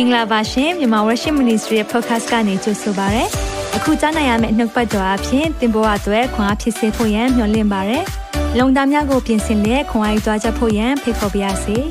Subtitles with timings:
[0.00, 3.24] င်္ဂလာပါရှင်မြန်မာ Worship Ministry ရဲ့ podcast ကနေကြိုဆိုပါရစေ။
[3.76, 7.98] အခုကြားနိုင်ရမယ့်နှုတ်ပတ်တော်အဖြစ်သင်ပေါ်အပ်ွယ်ခွန်အားဖြစ်စေဖို့ယံမျှဝင့်ပါရစေ။
[8.58, 11.76] လုံတာများကိုပြင်ဆင်လက်ခွန်အားယူကြားချက်ဖို့ယံဖိတ်ခေါ်ပါရစေ။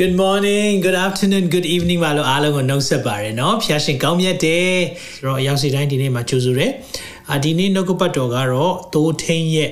[0.00, 4.70] Good morning, good afternoon, good evening ပါလို့အားလုံးကိုနှုတ်ဆက်ပါရနော်။ဖျားရှင်ကောင်းမြတ်တယ်။
[5.16, 6.70] ဆိုတော့အရောက်စီတိုင်းဒီနေ့မှာကြိုဆိုတယ်။
[7.30, 9.70] အာဒီနေ့နှုတ်ကပတ်တော်ကတော့သိုးထင်းရဲ့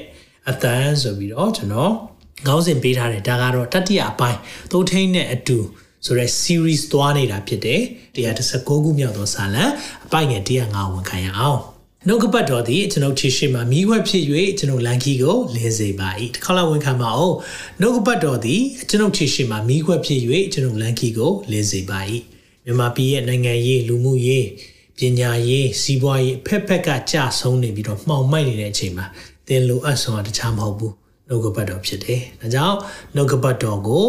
[0.51, 1.93] အတန်းဆိုပြီးတော့ကျွန်တော်
[2.47, 4.39] ခေါင်းစဉ်ပေးထားတယ်ဒါကတော့တတိယအပိုင်း
[4.71, 5.59] သိုးထင်းနဲ့အတူ
[6.07, 7.83] ဆိုရဲ series သွားနေတာဖြစ်တယ်
[8.17, 9.65] 119ခုမြောက်သောဇာလံ
[10.05, 11.61] အပိုင်းငယ်105ဝန်ခံရအောင်
[12.07, 14.23] နှုတ်ကပတ်တော်သည်ကျွန်ုပ်ခြေရှိမှမိခွက်ဖြစ်၍
[14.59, 17.37] ကျွန်ုပ်လန်ခီကိုလင်းစေပါ၏တစ်ခါလောက်ဝန်ခံပါအောင်
[17.81, 20.21] နှုတ်ကပတ်တော်သည်ကျွန်ုပ်ခြေရှိမှမိခွက်ဖြစ်၍
[20.53, 22.01] ကျွန်ုပ်လန်ခီကိုလင်းစေပါ၏
[22.65, 24.47] မြန်မာပြည်ရဲ့နိုင်ငံရေးလူမှုရေး
[24.99, 29.07] ပညာရေးစီးပွားရေးဖက်ဖက်ကကြဆုံးနေပြီးတော့မှောင်မိုက်နေတဲ့အချိန်မှာ
[29.47, 30.95] သင်လိုအပ်ဆုံးတာတခြားမဟုတ်ဘူး
[31.29, 32.77] နှုတ်ကပတ်တော်ဖြစ်တယ်။ဒါကြောင့်
[33.15, 34.07] နှုတ်ကပတ်တော်ကို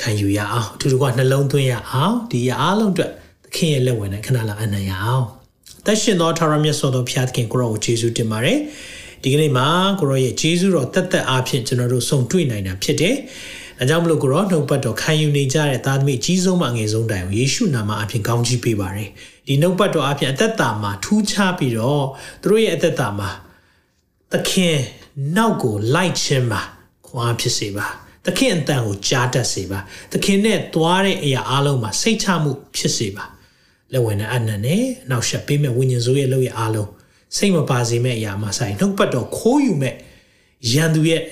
[0.00, 3.10] ခံယူရအောင်အထူးတကွနှလုံးသွင်းရအောင်ဒီရအားလုံးအတွက်
[3.44, 5.24] သခင်ရဲ့လက်ဝင်နဲ့ခဏလောက်အနံ့ရအောင်။
[5.84, 8.58] သက်ရှင်သောထာဝရမြတ်စွာသောဘုရားသခင်ကိုရောကိုယေရှုတင်ပါတယ်။
[9.22, 9.66] ဒီကနေ့မှာ
[10.00, 13.14] ကိုရောရဲ့ယေရှုတော်တက်တက်အားဖြင့်ကျွန်တော်တို့ဆုံတွေ့နိုင်တာဖြစ်တယ်။
[13.78, 19.08] ဒါကြောင့်မလို့ကိုရောနှုတ်ပတ်တော်ခံယူနေကြတဲ့သားသမီးအကြီးဆုံးမှအငယ်ဆုံးတိုင်ကိုယေရှုနာမအဖြစ်ကောင်းချီးပေးပါရယ်။
[19.46, 22.04] ဒီနှုတ်ပတ်တော်အဖြစ်အသက်တာမှာထူးခြားပြီးတော့
[22.42, 23.30] သူတို့ရဲ့အသက်တာမှာ
[24.32, 24.76] သခင်
[25.36, 26.62] နောက်ကိုလိုက်ခြင်းပါ
[27.06, 27.86] ခွန်အားဖြစ်စေပါ
[28.26, 29.78] သခင်အတန်ကိုကြားတတ်စေပါ
[30.12, 33.24] သခင်နဲ့သွားတဲ့အရာအလုံးမှာစိတ်ချမှုဖြစ်စေပါ
[33.92, 36.90] လက်ဝင်တဲ့အနံနဲ့နောက်ဆက်ပေးမဲ့ဝိညာဉ်စိုးရဲ့လုပ်ရဲ့အလုံး
[37.36, 39.94] စိတ်မပါစေမဲ့အရာမှာဆိုင်နှုတ်ပတ်တော်ခိုးယူမဲ့
[40.72, 41.22] ရန်သူရဲ့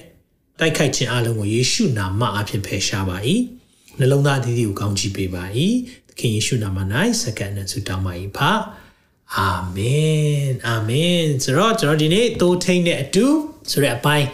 [0.59, 3.17] တိုက်ခိုက်ခြင်းအလုံးကိုယေရှုနာမအဖြစ်ဖယ်ရှားပါ၏
[3.99, 5.45] နှလုံးသားအသီးသီးကိုကောင်းချီးပေးပါ၏
[6.09, 6.79] သခင်ယေရှုနာမ၌
[7.23, 8.39] စက္ကန့်နဲ့ဆုတောင်းပါ၏ဖ
[9.37, 13.27] အာမင်အာမင်ဆိုတော့ကျွန်တော်ဒီနေ့တိုးထိန်တဲ့အတူ
[13.71, 14.29] ဆိုတဲ့အပိုင်း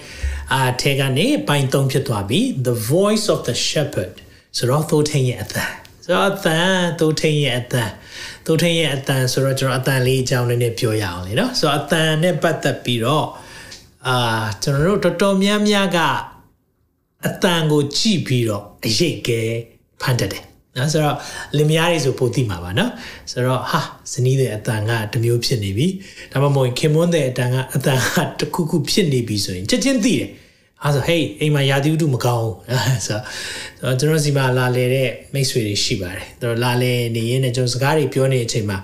[0.53, 4.15] အာထဲကနေပိုင်း၃ဖြစ်သွားပြီ the voice of the shepherd
[4.56, 5.65] ဆိုတော့တိုးထိန်ရဲ့အသံ
[6.04, 6.59] ဆိုတော့အသံ
[7.00, 7.84] တိုးထိန်ရဲ့အသံ
[8.47, 13.26] တိုးထိန်ရဲ့အသံဆိုတော့ကျွန်တော်အသံလေးအကြောင်းလေးနဲ့ပြောရအောင်လေနော်ဆိုတော့အသံနဲ့ပတ်သက်ပြီးတော့
[14.06, 14.16] အာ
[14.62, 15.98] ကျွန်တော်တို့တော်တော်များများက
[17.26, 19.41] အတန်ကိုကြည့်ပြီးတော့အရေးကဲ
[20.03, 20.44] ဖန်တက်တယ်
[20.76, 21.16] နော်ဆိုတော့
[21.56, 22.91] လင်မယားတွေဆိုပိုသိမှာပါနော်
[23.31, 23.81] ဆိုတော့ဟာ
[24.12, 25.87] ဇနီးတဲ့အတန်ကတစ်မျိုးဖြစ်နေပြီ
[26.32, 28.09] ဒါမှမဟုတ်ခင်မွန်းတဲ့အတန်ကအတန်က
[28.41, 30.31] တစ်ခုခုဖြစ်နေပြီဆိုရင်ချက်ချင်းသိတယ်
[30.84, 32.56] အဲဆိုဟေးအိမ်မှာယာတိဥတုမကောင်းဘူး
[33.06, 33.19] ဆို
[33.82, 38.78] တော့ကျွန်တော်စီမှာလာလေတဲ့မိတ်ဆွေတွေရှိပါတယ်သူတို့လာလေနေရင်းနဲ့ကျွန်တော်စကားတွေပြောနေတဲ့အချိန်မှာ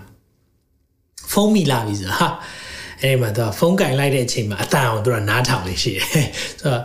[1.33, 2.29] ဖုန်းမိလာပြီဆိုဟာ
[3.03, 6.27] အဲ့မှာသူကဖုန်းကင်လိုက်တဲ့အချိန်မှာအတန်အောင်သူကနားထောင်လေးရှိတယ်
[6.61, 6.81] ဆိုတော့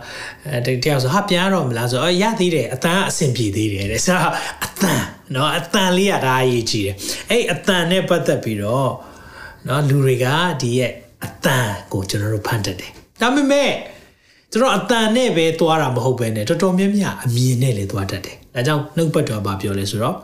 [0.52, 4.32] အဲတယောက်ဆိုဟာပြန်တော့မလားဆိုတော့ရသေးတယ်အတန်အဆင်ပြေသေးတယ်တဲ့ဆိုတော့
[4.64, 5.02] အတန်
[5.34, 6.94] နော်အတန်လေးကဒါအရေးကြီးတယ်
[7.30, 8.90] အဲ့အတန်နဲ့ပတ်သက်ပြီးတော့
[9.68, 10.26] နော်လူတွေက
[10.60, 10.92] ဒီရဲ့
[11.24, 12.90] အတန်ကိုကျွန်တော်တို့ဖန်တတ်တယ်
[13.20, 13.70] ဒါပေမဲ့
[14.52, 20.16] ကျွန်တော်အတန်နဲ့ပဲသွားတာမဟုတ်ပဲねတော်တော်များများအမြင်နဲ့လည်းသွားတတ်တယ်ဒါကြောင့်နှုတ်ပတ်တော်ဘာပြောလဲဆိုတော့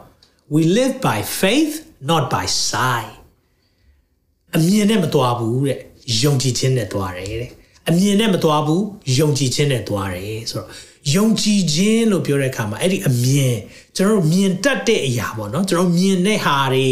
[0.55, 1.75] we live by faith
[2.11, 3.14] not by sight
[4.57, 5.79] အမြင်နဲ့မသွားဘူးတဲ့
[6.23, 7.51] ယုံကြည်ခြင်းနဲ့သွားတယ်တဲ့
[7.89, 8.85] အမြင်နဲ့မသွားဘူး
[9.19, 10.69] ယုံကြည်ခြင်းနဲ့သွားတယ်ဆိုတော့
[11.15, 13.57] ယုံကြည်ခြင်းလို့ပြောတဲ့အခါမှာအဲ့ဒီအမြင်
[13.97, 16.87] ကျွန်တော်တို့မြင်တတ်တဲ့အရာပေါ့နော်ကျွန်တော်မြင်တဲ့ဟာတွေ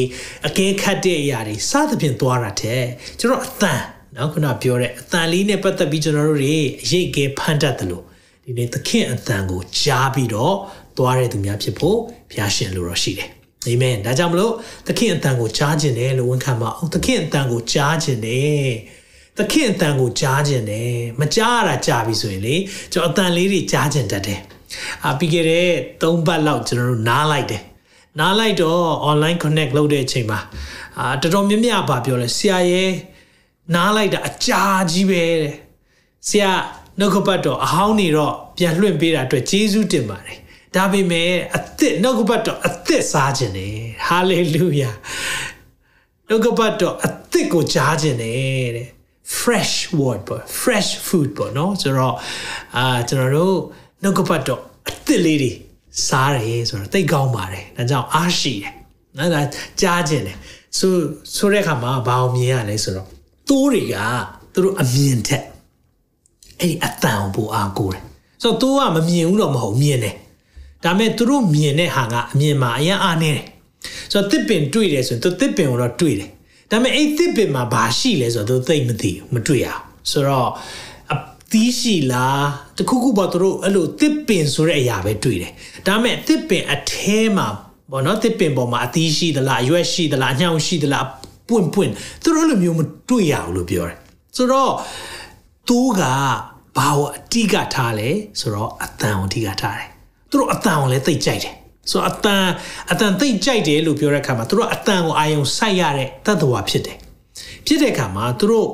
[0.46, 2.84] အကဲခတ်တဲ့အရာတွေစသဖြင့်သွားတာတဲ့
[3.20, 3.80] ကျွန်တော်အတန်
[4.16, 8.04] နော်ခုနပြောတဲ့အတန်လေးနဲ့ပတ်သက်ပြီးကျွန်တော်တို့တွေအရေးကဲဖန်တတ်တယ်လို့
[8.44, 10.56] ဒီနေ့သခင်အတန်ကိုကြားပြီးတော့
[10.98, 11.98] သွားတဲ့သူများဖြစ်ဖို့
[12.30, 13.30] ဘုရားရှင်လိုတော့ရှိတယ်
[13.66, 14.52] အာမင်ဒါကြောင့်မလို့
[14.86, 18.70] သခင်အတန်ကိုကြားခြင်းတယ်လို့ဝန်ခံပါအောင်သခင်အတန်ကိုကြားခြင်းတယ်
[19.38, 22.54] သခင်အတန်ကိုကြားခြင်းတယ်မကြားရတာကြားပြီဆိုရင်လေ
[22.92, 24.40] ကျွန်တော်အတန်လေးတွေကြားခြင်းတတ်တယ်
[25.04, 25.68] အာပြီးခဲ့တဲ့
[26.00, 27.62] ၃ပတ်လောက်ကျွန်တော်တို့နားလိုက်တယ်
[28.18, 30.40] နားလိုက်တော့ online connect လုပ်တဲ့အချိန်မှာ
[30.98, 32.90] အာတော်တော်များများပါပြောလဲဆရာရဲ့
[33.74, 35.54] နားလိုက်တာအကြာကြီးပဲတဲ့
[36.28, 36.50] ဆရာ
[36.98, 40.38] နှုတ်ကပတ်တော်အဟောင်းနေတော့ပြန်လွှင့်ပေးတာအတွက်ကျေးဇူးတင်ပါတယ်
[40.74, 44.90] ဒါပေမဲ့အသစ်နှုတ်ကပတ်တော်အသစ်စားခြင်းတယ်ဟာလေလုယာ
[46.28, 48.88] နှုတ်ကပတ်တော်အသစ်ကိုကြားခြင်းတယ်တဲ့
[49.40, 52.16] fresh word ပေါ့ fresh food ပေါ့နော်ဆိုတော့
[52.76, 53.58] အာကျွန်တော်တို့
[54.02, 55.52] နှုတ်ကပတ်တော်အသစ်လေးတွေ
[56.06, 58.72] စားတယ်ဆိုတော့သိကောင်းပါတယ်ဒါကြောင့်အားရှိတယ်
[59.18, 59.40] နော်ဒါ
[59.80, 60.36] ကြားခြင်းတယ်
[60.78, 60.92] ဆို
[61.36, 63.08] ဆိုတဲ့အခါမှာဘာအောင်မြင်ရလဲဆိုတော့
[63.48, 63.96] သိုးတွေက
[64.52, 65.44] သူတို့အမြင်ထက်
[66.58, 68.02] အဲ့ဒီအတန်ကိုအားကိုးတယ်
[68.42, 70.14] ဆိုတော့သိုးကမမြင်ဘူးတော့မဟုတ်မြင်တယ်
[70.84, 73.42] ဒါပေမဲ့သူတို့မြင်တဲ့ဟာကအမြင်မှာအရင်အားနေတယ်
[74.12, 76.28] ဆိုတော့တစ်ပင်တွေ့တယ်ဆိုရင်သူတစ်ပင်ကိုတော့တွေ့တယ်
[76.70, 80.50] ဒါပေမဲ့အဲ့တစ်ပင်မှာဘာရှိလဲဆိုတော့သူသိမသိဘူးမတွေ့ရအောင်ဆိုတော့
[81.12, 81.14] အ
[81.52, 82.44] သီးရှိလား
[82.76, 85.52] တခုခုပေါ့သူတို့အဲ့လိုတစ်ပင်ဆိုတဲ့အရာပဲတွေ့တယ်
[85.86, 87.46] ဒါပေမဲ့တစ်ပင်အထဲမှာ
[87.90, 91.06] ပေါ့နော်တစ်ပင်ပေါ်မှာအသီးရှိသလားအရွက်ရှိသလားအညောင်ရှိသလား
[91.48, 91.90] ပွင့်ပွင့်
[92.22, 93.96] သူတို့လိုမျိုးမတွေ့ရဘူးလို့ပြောတယ်
[94.36, 94.72] ဆိုတော့
[95.68, 96.00] သူက
[96.78, 98.08] ဘာကိုအတိကထားလဲ
[98.40, 99.91] ဆိုတော့အတန်ကိုအတိကထားတယ်
[100.32, 101.54] သူတို့အတန်ကိုလည်းသိကြိုက်တယ်
[101.90, 102.44] ဆိုတော့အတန်
[102.92, 106.96] အတန်သိကြိုက်တယ်လို့ပြောတဲ့အခါမှာသူတို့အတန်ကိုအာယုံစိုက်ရတဲ့တတ္တဝါဖြစ်တယ်
[107.66, 108.68] ဖြစ်တဲ့အခါမှာသူတို့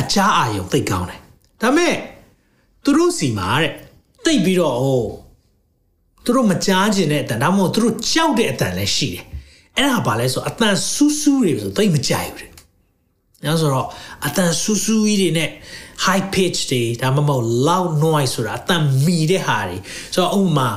[0.00, 1.20] အချားအာယုံသိကောင်းတယ်
[1.62, 1.96] ဒါပေမဲ့
[2.84, 3.72] သူတို့စီမှာတဲ့
[4.24, 5.04] သိပြီးတော့ဟို
[6.24, 9.24] သူတို့မကြားကျင်တဲ့အတန်ဒါမှမဟုတ်သူတို့ကြောက်တဲ့အတန်လည်းရှိတယ်
[9.76, 12.50] အဲ့ဒါဘာလဲဆိုအတန်ဆူးဆူးတွေဆိုသိမကြိုက်ဘူးတဲ့။
[13.44, 13.88] နောက်ဆိုတော့
[14.26, 15.50] အတန်ဆူဆူကြီးတွေနဲ့
[16.04, 19.76] high pitch တွေဒါမှမဟုတ် loud noise ဆိုတာအတန်မီတဲ့ဟာတွေ
[20.14, 20.68] ဆိုတော့ဥပမာ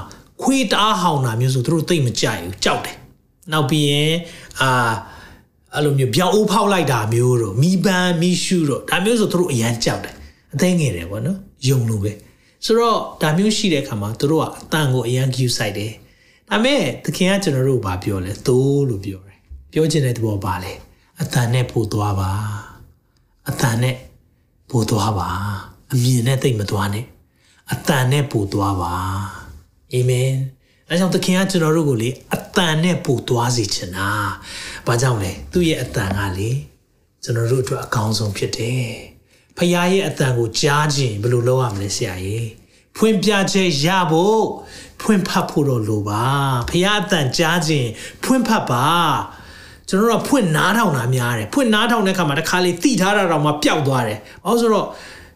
[0.41, 2.95] ခွေးတအားဟောင်တာမျိုးဆိုသူတို့သိမကြိုက်ဘူးကြောက်တယ်။
[3.51, 4.13] နောက်ပြီးရင်
[4.61, 4.69] အာ
[5.73, 10.15] အဲ့လိုမျိုးပြောင်းအိုးဖောက်လိုက်တာမျိုးတော့မီးပန်းမီးရှူတော့ဒါမျိုးဆိုသူတို့အရန်ကြောက်တယ်။
[10.53, 11.37] အသိငယ်တယ်ပေါ့နော်။
[11.67, 12.11] ယုံလို့ပဲ။
[12.65, 15.91] ဆိုတော့ဒါမျိုးရှိတဲ့အခါမှာသူတို့ကအတန်ကိုအရန် view ဆိုင်တယ်။
[16.49, 19.39] ဒါမဲ့သခင်ကကျွန်တော်တို့ဘာပြောလဲသိုးလို့ပြောတယ်။
[19.71, 20.73] ပြောချင်တဲ့သဘောပါလေ။
[21.21, 22.31] အတန်နဲ့ပို့သွားပါ။
[23.49, 23.95] အတန်နဲ့
[24.69, 25.27] ပို့သွားပါ။
[25.91, 27.05] အမြင်နဲ့သိမသွားနဲ့။
[27.71, 28.93] အတန်နဲ့ပို့သွားပါ။
[29.93, 30.31] အာမင်။
[30.89, 34.09] အဲကြောင့်သခင်ကကျွန်တော်တို့ကိုလေအတန်နဲ့ပို့သွားစေချင်တာ။
[34.87, 36.51] ဘာကြောင့်လဲ။သူ့ရဲ့အတန်ကလေ
[37.23, 38.85] ကျွန်တော်တို့အတွက်အကောင်းဆုံးဖြစ်တယ်။
[39.57, 42.45] ဖခင်ရဲ့အတန်ကိုကြားခြင်းဘယ်လိုလုပ်ရမလဲဆရာကြီး။
[42.97, 44.43] ဖွင့်ပြချက်ရဖို့
[45.01, 46.25] ဖွင့်ဖတ်ဖို့တော့လိုပါ
[46.69, 47.89] ဖခင်အတန်ကြားခြင်း
[48.23, 48.87] ဖွင့်ဖတ်ပါ
[49.89, 54.87] ကျွန်တော်တို့ကဖွင့်နားထောင်တာများတယ်ဖွင့်နားထောင်တဲ့အခါမှာတစ်ခါလေတိထားတာတော့မှပျောက်သွားတယ်။အော်ဆိုတော့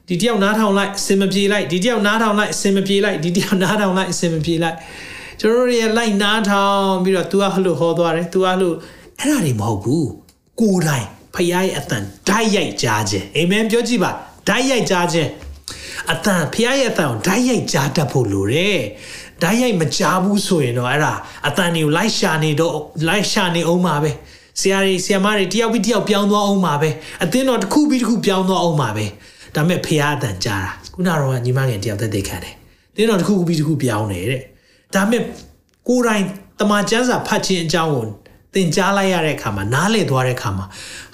[0.07, 4.77] ဒီတယောက်နားထောင်လိုက်အစင်မပြေလိုက်ဒီတယောက်နားထောင်လိုက်အစင်မပြေလိုက်ဒီတယောက်နားထောင်လိုက်အစင်မပြေလိုက်
[5.39, 8.75] ကျွန်တော်တို့ရဲ့လိုက်နားထောင်ပြီးတော့ तू ကဟလို့ဟောသွားတယ် तू ကလို့
[9.19, 10.09] အဲ့ဒါတွေမဟုတ်ဘူး
[10.59, 11.05] ကိုယ်တိုင်
[11.35, 14.11] ဖခင်ရဲ့အတန်ဓာတ်ရိုက်ကြားခြင်းအာမင်ပြောကြည့်ပါ
[14.47, 15.29] ဓာတ်ရိုက်ကြားခြင်း
[16.11, 18.79] အတန်ဖခင်ရဲ့အတန်ကိုဓာတ်ရိုက်ကြားတတ်ဖို့လိုတယ်
[19.41, 21.13] ဓာတ်ရိုက်မကြားဘူးဆိုရင်တော့အဲ့ဒါ
[21.47, 22.75] အတန်တွေကိုလိုက်ရှာနေတော့
[23.07, 24.11] လိုက်ရှာနေအောင်ပါပဲ
[24.59, 26.89] ဆရာတွေဆရာမတွေတယောက်ပြီးတယောက်ပြောင်းသွားအောင်ပါပဲ
[27.23, 29.05] အသင်းတော်တစ်ခုပြီးတစ်ခုပြောင်းသွားအောင်ပါပဲ
[29.55, 32.55] ဒါပေမဲ့ဖခင်အတန်ကြားတာခုနကတော့ညီမငယ်တယောက်သက်သက်ခံတယ်
[32.93, 34.41] အသင်းတော်တစ်ခုပြီးတစ်ခုပြောင်းနေတဲ့
[34.93, 35.23] ဒါပေမဲ့
[35.87, 36.23] ကိုယ်တိုင်
[36.59, 38.05] တမန်ကျမ်းစာဖတ်ခြင်းအကြောင်းကို
[38.53, 40.65] သင်ကြားလိုက်ရတဲ့အခါမှာနားလည်သွားတဲ့အခါမှာ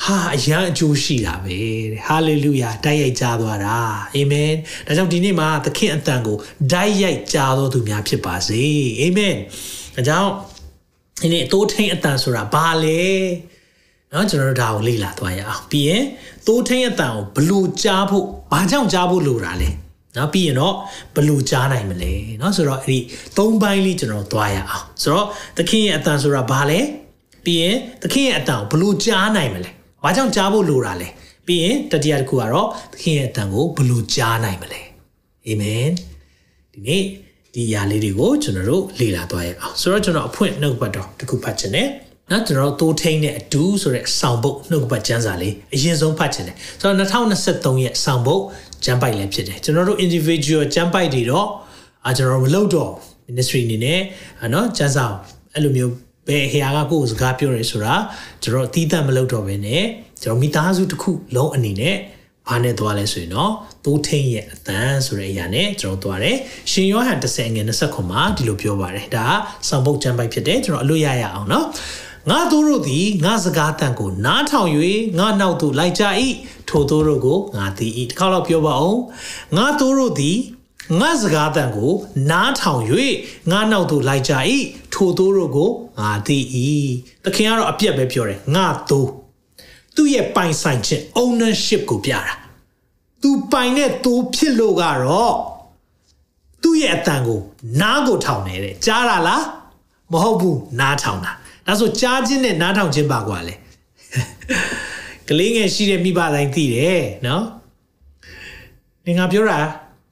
[0.03, 1.55] ဟာအရန်အကျိုးရှိတာပဲ
[1.91, 3.77] တဲ့ဟာလေလုယာတိုက်ရိုက်ကြားသွားတာ
[4.13, 4.51] အာမင်
[4.87, 6.37] ဒါကြောင့်ဒီနေ့မှာသခင်အတန်ကို
[6.71, 8.63] တိုက်ရိုက်ကြားတော်သူများဖြစ်ပါစေ
[8.99, 9.35] အာမင်
[9.95, 10.31] ဒါကြောင့်
[11.21, 12.99] ဒီနေ့အတိုးထိန်အတန်ဆိုတာဘာလဲ
[14.17, 16.03] နော်ကျွန်တော်တို့ဒါကိုလေ့လာသွားရအောင်ပြီးရင်
[16.47, 19.69] သိုးထင်းအတန်ကိုဘလို့ကြားဖို့ဘာကြောင့်ကြားဖို့လိုတာလဲ
[20.17, 20.75] နော်ပြီးရင်တော့
[21.15, 22.11] ဘလို့ကြားနိုင်မလဲ
[22.41, 22.99] နော်ဆိုတော့အဲ့ဒီ
[23.37, 25.27] သုံးပိုင်းလေးကျွန်တော်သွားရအောင်ဆိုတော့
[25.57, 26.79] သခင်ရဲ့အတန်ဆိုတာဘာလဲ
[27.45, 29.69] ပြီးရင်သခင်ရဲ့အတန်ကိုဘလို့ကြားနိုင်မလဲ
[30.03, 31.07] ဘာကြောင့်ကြားဖို့လိုတာလဲ
[31.47, 34.81] ပြီးရင်တတိယတစ်ခုကတော့သခင်ရဲ့အတန်ကိုဘလို့ကြားနိုင်မလဲ
[35.45, 35.89] အာမင်
[36.73, 37.03] ဒီနေ့
[37.53, 41.87] ဒီຢာလေးတွေကိုကျွန်တော်တို့လေ့လာသွားရအောင်ဆိုတော့ကျွန်တော်အဖွင့်နှုတ်ဘတ်တော်တစ်ခုဖတ်ခြင်းနဲ့
[42.31, 48.43] နော်ကျွန်တော်တို့တိုးထိန်တဲ့အတူဆိုတဲ့ဆောင်းပုတ်နှုတ်ပတ်ကျမ်းစာလေးအရင်ဆုံးဖတ်ခြင်းတယ်ဆိုတော့2023ရဲ့ဆောင်းပုတ်
[48.85, 51.47] ကျမ်းပိုက်လည်းဖြစ်တယ်ကျွန်တော်တို့ individual ကျမ်းပိုက်တွေတော့
[52.05, 52.91] အာကျွန်တော်တို့မလုပ်တော့
[53.29, 53.99] ministry အနေနဲ့
[54.53, 55.05] နော်ကျမ်းစာ
[55.53, 55.91] အဲ့လိုမျိုး
[56.27, 57.95] ဘယ်ဟောကကိုယ်စကားပြောရဲဆိုတာ
[58.43, 59.83] ကျွန်တော်အသီးသန့်မလုပ်တော့ဘဲနဲ့
[60.21, 61.95] ကျွန်တော်မိသားစုတစ်ခုလုံးအနေနဲ့
[62.49, 63.51] ဘာနဲ့သွားလဲဆိုရင်တော့
[63.85, 66.37] သိုးထိန်ရဲ့အတန်းဆိုတဲ့အရာနဲ့ကျွန်တော်သွားတယ်
[66.71, 69.31] ရှင်ယောဟန်30ငွေ29မှာဒီလိုပြောပါတယ်ဒါက
[69.67, 71.65] စောင်ပုတ်ကျမ်းပိုက်ဖြစ်တယ်ကျွန်တော်အလွတ်ရရအောင်နော်
[72.29, 74.69] ငါတို့တို့သည်ငါစကားတန်ကိုနားထောင်၍
[75.19, 76.03] ငါနောက်သို့လိုက်ကြ၏
[76.69, 79.01] ထိုတို့တို့ကိုငါသိ၏တစ်ခါတော့ပြောပါအောင်
[79.57, 80.37] ငါတို့တို့သည်
[80.99, 81.91] ငါစကားတန်ကို
[82.31, 82.81] နားထောင်၍
[83.51, 84.33] ငါနောက်သို့လိုက်ကြ၏
[84.93, 85.69] ထိုတို့တို့ကို
[85.99, 86.37] ငါသိ၏
[87.23, 89.09] သခင်ကတော့အပြက်ပဲပြောတယ်ငါတို့
[89.95, 92.21] သူ့ရဲ့ပိုင်ဆိုင်ခြင်း ownership ကိုပြတာ
[93.21, 95.35] သူပိုင်တဲ့သူဖြစ်လို့ကတော့
[96.63, 97.39] သူ့ရဲ့အတန်ကို
[97.81, 99.43] နားကိုထောင်နေတဲ့ကြားတာလား
[100.11, 101.33] မဟုတ်ဘူးနားထောင်တာ
[101.67, 103.55] ဒါဆိုကြားခြင်းနဲ့နားထောင်ခြင်းပါကွာလေ
[105.27, 107.43] ကလေးငယ်ရှိတဲ့မိဘတိုင်းသိတယ်နော်
[109.05, 109.59] နေငါပြောတာ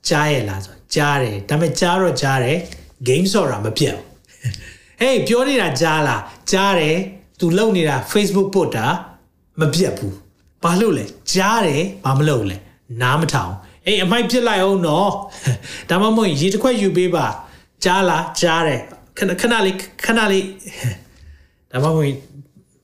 [0.09, 2.57] ကြားရလားဆိုကြားတယ်ဒါပေမဲ့ကြားတော့ကြားတယ်
[3.07, 4.05] game ဆော့တာမပြတ်ဘူး
[5.00, 6.21] ဟေးပြောနေတာကြားလား
[6.51, 6.95] ကြားတယ်
[7.39, 8.85] तू လုံနေတာ Facebook ပို့တာ
[9.59, 10.15] မပြတ်ဘူး
[10.63, 12.57] ဘာလို့လဲကြားတယ်ဘာမလုပ်လဲ
[13.01, 13.53] နားမထောင်
[13.85, 15.12] အေးအမိုက်ပြစ်လိုက်အောင်နော်
[15.89, 17.25] ဒါမှမဟုတ်ရေတစ်ခွက်ယူပေးပါ
[17.83, 18.81] ကြားလားကြားတယ်
[19.17, 20.45] ခဏခဏလေးခဏလေး
[21.75, 22.13] ဒါမှမဟုတ်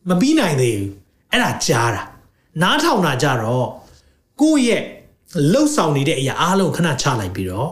[0.10, 0.92] မပြီးနိုင်သေးဘူး
[1.32, 2.04] အဲ့ဒါကြားတာ
[2.62, 3.68] နားထောင်တာကြတော့
[4.42, 4.84] ကိုယ့်ရဲ့
[5.52, 7.70] လှုပ်ဆောင်နေတဲ့အရာအားလုံးခဏချလိုက်ပြီးတော့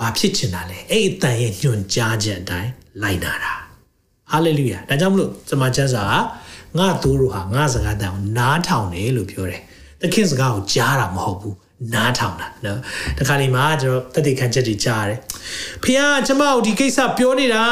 [0.00, 2.70] ဘာဖြစ်ချင်တာလဲအဲ့အတန်ရဲ့ညွန်ကြားချက်အတိုင်း
[3.02, 3.52] လိုက်နာတာ
[4.30, 6.14] ဟာလေလုယာဒါကြောင့်မလို့စမချမ်းစာက
[6.78, 9.62] ငါသူတို့ဟာငါစကားတန်ကိုနားထောင်တယ်လို့ပြောတယ်
[10.00, 11.56] သခင်စကားကိုကြားတာမဟုတ်ဘူး
[11.94, 12.78] နားထောင်တာနော်
[13.18, 15.18] တခါလေးမှာကျွန်တော်တတိခံချက်တွေကြားရတယ်
[15.82, 17.64] ဖခင်ကကျမတို့ဒီကိစ္စပြောနေတာ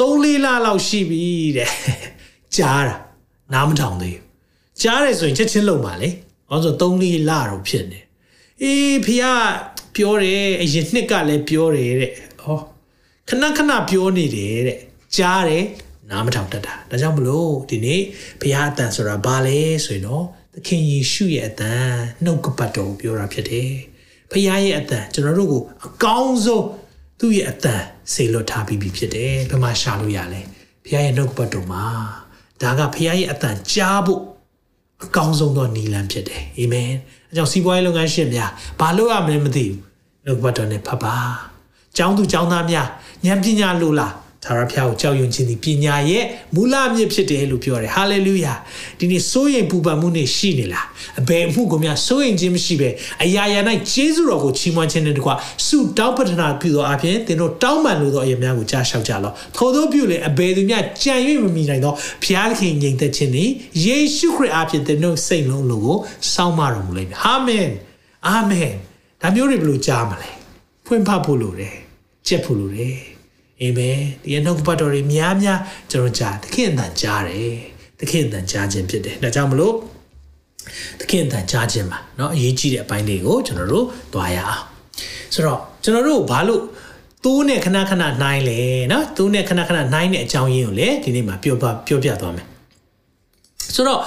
[0.00, 1.24] ၃၄လလောက်ရှိပြီ
[1.56, 1.70] တဲ့
[2.56, 2.96] ကြားတာ
[3.52, 4.24] နားမထောင်သေးဘူး
[4.82, 6.08] ကြားတယ်ဆိုရင်ချက်ချင်းလုံပါလေ
[6.48, 8.00] ဘာလို့ဆို၃၄လတော့ဖြစ်နေ
[8.62, 9.38] အေးဖခင်
[9.96, 12.58] ပြောတယ်အရင်နှစ်ကလည်းပြောတယ်တဲ့ဟော
[13.28, 14.78] ခဏခဏပြောနေတယ်တဲ့
[15.16, 15.64] ကြားတယ်
[16.10, 18.00] နားမထောင်တတ်တာဒါကြောင့်မလို့ဒီနေ့
[18.40, 20.24] ဘုရားအတန်ဆိုတာဘာလဲဆိုရင်တော့
[20.54, 21.88] သခင်ယေရှုရဲ့အတန်
[22.24, 23.72] နှုတ်ကပတ်တော်ကိုပြောတာဖြစ်တယ်
[24.30, 26.66] ဘုရားရဲ့အတန်ကျွန်တော်တို့ကိုအကောင်းဆုံး
[27.20, 30.40] သူ့ရဲ့အတန် စေလွတ်ထားပြီးပြီဖြစ်တယ်ဘယ်မှာရှာလို့ရလဲ
[30.84, 31.84] ဘုရားရဲ့နှုတ်ကပတ်တော်မှာ
[32.62, 34.20] ဒါကဘုရားရဲ့အတန်ကြားဖို့
[35.04, 36.90] အကောင်းဆုံးသောနည်းလမ်းဖြစ်တယ်အာမင်
[37.30, 39.78] အဲကြောင့်စီးပွားရေးလုပ်ငန်းရှင်များဘာလို့ရမလဲမသိဘူး
[40.24, 41.16] နှုတ်ကပတ်တော်နဲ့ဖတ်ပါ
[41.96, 42.88] ကျောင်းသူကျောင်းသားများ
[43.26, 44.12] ဉာဏ်ပညာလို့လား
[44.44, 46.24] သာရဖျားကိုကြောက်ရွံ့ခြင်းဒီပညာရဲ့
[46.54, 48.54] မူလအမြစ်ဖြစ်တယ်လို့ပြောတယ်ဟာလေလုယာ
[48.98, 50.86] ဒီနေ့စိုးရိမ်ပူပန်မှုနေရှိနေလား
[51.20, 52.88] အဘယ်အမှုကိုများစိုးရိမ်ခြင်းမရှိပဲ
[53.24, 53.60] အရာရာ၌
[53.92, 55.30] ကျေးဇူးတော်ကိုချီးမွမ်းခြင်းနဲ့တကွ
[55.66, 61.92] ဆုတောင်းပတနာပြုသောအပြင်သင်တို့တောင်းပန်လို့သောအရာများကိုကြားလျှောက်ကြလောထို့သောပြုလေအဘယ်သူများကြံ၍မမိနိုင်သော
[62.24, 63.50] ဖျားခင်ငြိမ်သက်ခြင်းသည်
[63.84, 65.98] ယေရှုခရစ်အဖြစ်သင်တို့စိတ်လုံးလုံးကို
[66.32, 67.70] စောင့်မတော်မူလိမ့်မယ်အာမင်
[68.28, 68.72] အာမင်
[69.20, 70.30] ဒါမျိုးတွေဘယ်လိုကြားမလဲ
[70.86, 71.74] ဖွင့်ဖတ်ဖို့လိုတယ်
[72.26, 73.13] ကြက်ဖို့လိုတယ်
[73.61, 75.59] အာမင်ဒီနှုတ်ပတ်တော်တွေများများ
[75.91, 77.57] ကျွန်တော်ကြားသခင်အတန်ကြားတယ်
[77.99, 79.73] သခင်အတန်ကြားခြင်းဖြစ်တယ်ဒါကြောင့်မလို့
[80.99, 84.63] သခင်အတန်ကြားခြင်းမှာเนาะအရေးကြီးတဲ့အပိုင်းတွေကိုကျွန်တော်တို့သွားရအောင်
[85.33, 86.61] ဆိုတော့ကျွန်တော်တို့ဘာလို့
[87.23, 92.45] သူးနဲ့ခဏခဏနိုင်လဲเนาะသူးနဲ့ခဏခဏနိုင်တဲ့အကြောင်းရင်းကိုလည်းဒီနေ့မှာပြောပြပြောပြသွားမယ်
[93.75, 93.99] ဆိုတော့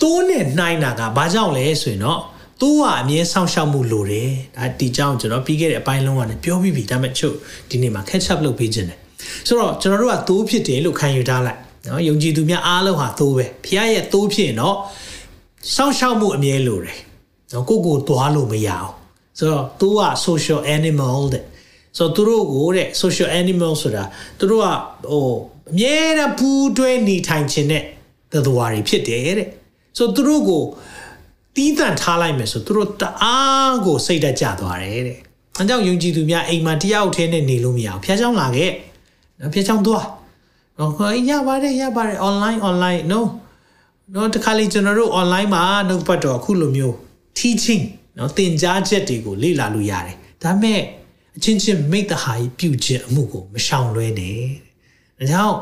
[0.00, 2.20] သူးနဲ့နိုင်တာကဘာကြောင့်လဲဆိုရင်တော့
[2.61, 7.35] သူ့ဟာအမြဲဆောင်ရှောက်မှုလိုတယ်ဒါဒီကြောင့်ကျွန်တော်ပြီးခဲ့တဲ့အပိုင်းလုံးကလည်းပြောပြီးပြီဒါပေမဲ့ချုပ်
[7.69, 8.99] ဒီနေ့မှာ catch up လုပ်ပေးခြင်းတယ်
[9.47, 14.75] ဆိုတော့ကျွန်တော်တို့ကသိုးဖြစ်တယ်လို့ခံယူထားလိုက်နော်ယုံကြည်သူများအားလုံးဟာသိုးပဲဖခင်ရဲ့သိုးဖြစ်ရင်တော့
[15.75, 16.99] စောင့်ရှောက်မှုအမြဲလိုတယ်
[17.53, 18.91] နော်ကိုကိုသွားလို့မရအောင်
[19.37, 21.43] ဆိုတော့သိုးက social animal တဲ့
[21.97, 24.03] ဆိုတော့သူတို့ကိုတဲ့ social animal ဆိုတာ
[24.39, 24.67] သူတို့က
[25.11, 25.27] ဟို
[25.71, 27.83] အမြဲတမ်းပူးတွဲနေထိုင်ခြင်းနဲ့
[28.31, 29.49] သတ္တဝါတွေဖြစ်တယ်တဲ့
[29.97, 30.63] ဆိုတော့သူတို့ကို
[31.55, 35.19] တီးတန့်ထားလိုက်မယ်ဆိုသူတို့တအားကိုစိတ်တက်ကြသွားတယ်တဲ့။
[35.59, 38.71] အဲကြောင့်ယုံကြည်သူများအိမ်မှာတယောက်တည်းနဲ့နေလို့မရအောင်ဖျားချောင်းလာခဲ့။
[39.39, 40.05] နော်ဖျားချောင်းသွား။
[40.77, 40.91] နော်
[41.29, 43.19] ရပါတယ်ရပါတယ် online online no
[44.13, 46.95] နော်တခါလေကျွန်တော်တို့ online မှာနှုတ်ပတ်တော်အခုလိုမျိုး
[47.39, 47.83] teaching
[48.17, 50.81] နော်သင်ကြားချက်တွေကိုလေ့လာလို့ရတယ်။ဒါပေမဲ့
[51.37, 54.39] အချင်းချင်းမိတ္တဟာကြီးပြုခြင်းအမှုကိုမရှောင်လွဲနဲ့။
[55.19, 55.57] ဒါကြောင့်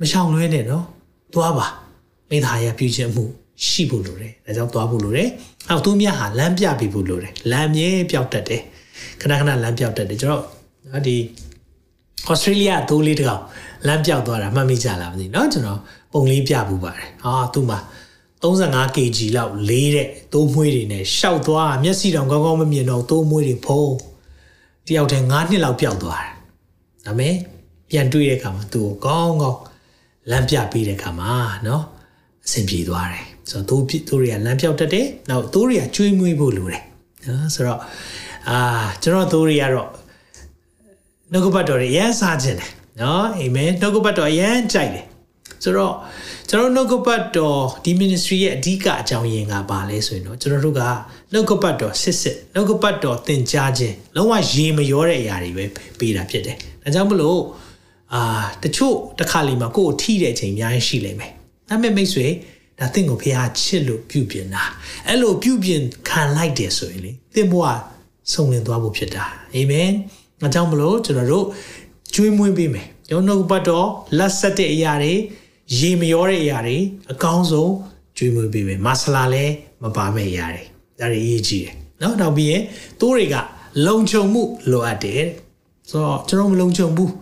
[0.00, 0.84] မရှောင်လွဲနဲ့နော်။
[1.34, 1.66] သွားပါ
[2.28, 3.24] မိတ္တဟာကြီးပြုခြင်းအမှု
[3.68, 5.28] ရှိဖို့လိုတယ်ဒါကြောင့်သွားဖို့လိုတယ်
[5.68, 8.62] အောက်သူများဟာလမ်းပြပေးဖို့လိုတယ်လမ်းမြဲပျောက်တတ်တယ်
[9.20, 10.44] ခဏခဏလမ်းပျောက်တတ်တယ်ကျွန်တော်
[10.92, 11.16] နော်ဒီ
[12.26, 13.42] ဩစတြေးလျသိုးလေးတကောင်
[13.86, 15.80] လမ်းပျောက်သွားတာမှတ်မိကြလားမသိနော်ကျွန်တော်
[16.12, 17.78] ပုံလေးပြပူပါတယ်ဟာသူ့မှာ
[18.42, 23.94] 35kg လောက်လေးတဲ့သိုးမွှေးတွေနဲ့ရှောက်သွားမျက်စိတောင်ကောင်းကောင်းမမြင်တော့သိုးမွှေးတွေဖုံး
[24.86, 26.32] တယောက်တည်း9နှစ်လောက်ပျောက်သွားတာ
[27.06, 27.34] ဒါမဲ့
[27.90, 29.60] ပြန်တွေ့တဲ့အခါမှာသူ့ကိုကောင်းကောင်း
[30.30, 31.32] လမ်းပြပေးတဲ့အခါမှာ
[31.66, 31.84] နော်
[32.44, 36.82] အဆင်ပြေသွားတယ် ဆိုတော့သူသူတွေကလမ်းပြောက်တတ်တယ်နောက်သူတွေကကျွေးမွေးဖို့လိုတယ်
[37.26, 37.80] နော်ဆိုတော့
[38.48, 38.58] အာ
[39.02, 39.88] ကျွန်တော်သူတွေကတော့
[41.32, 42.70] နှုတ်ကပတ်တော်တွေရမ်းစားခြင်းတယ်
[43.00, 45.04] နော်အာမင်နှုတ်ကပတ်တော်ရမ်းကြိုက်တယ်
[45.62, 45.94] ဆိုတော့
[46.48, 50.82] ကျွန်တော်နှုတ်ကပတ်တော်ဒီ ministry ရဲ့အဓိကအကြောင်းရင်းကဘာလဲဆိုရင်တော့ကျွန်တော်တို့က
[51.32, 55.64] နှုတ်ကပတ်တော်စစ်စစ်နှုတ်ကပတ်တော်သင်ကြားခြင်းလုံးဝရေမရောတဲ့အရာတွေပဲ
[55.98, 57.40] ပေးတာဖြစ်တယ်ဒါကြောင့်မလို့
[58.14, 58.22] အာ
[58.62, 61.32] တချို့တစ်ခါလီမှာကိုယ်ကိုထိတဲ့အချိန်အများကြီးရှိလိမ့်မယ်
[61.68, 62.26] ဒါပေမဲ့မိတ်ဆွေ
[62.82, 64.64] ဒါသင်ကိုဘုရားချစ်လို့ပြုပြင်တာ
[65.08, 67.64] အဲ့လိုပြုပြင်ခံလိုက်တယ်ဆိုရင်လေသင်ဘဝ
[68.32, 69.24] ဆုံးလင်သွားဖို့ဖြစ်တာ
[69.54, 69.90] အာမင်
[70.46, 71.46] အကြောင်းမလို့ကျွန်တော်တို့
[72.14, 75.12] ကျွေးမွေးပေးမယ်ယုံနှုတ်ပတ်တော်လက်ဆက်တဲ့အရာတွေ
[75.78, 76.78] ရေမရောတဲ့အရာတွေ
[77.12, 77.72] အကောင်းဆုံး
[78.16, 80.64] ကျွေးမွေးပေးမယ်မဆလာလည်းမပါမဲ့အရာတွေ
[80.98, 82.62] ဒါတွေအရေးကြီးတယ်နော်နောက်ပြီးရင်
[83.00, 83.36] တိုးတွေက
[83.86, 85.22] လုံခြုံမှုလိုအပ်တယ်
[85.90, 87.12] ဆိုတော့ကျွန်တော်မလုံခြုံဘူး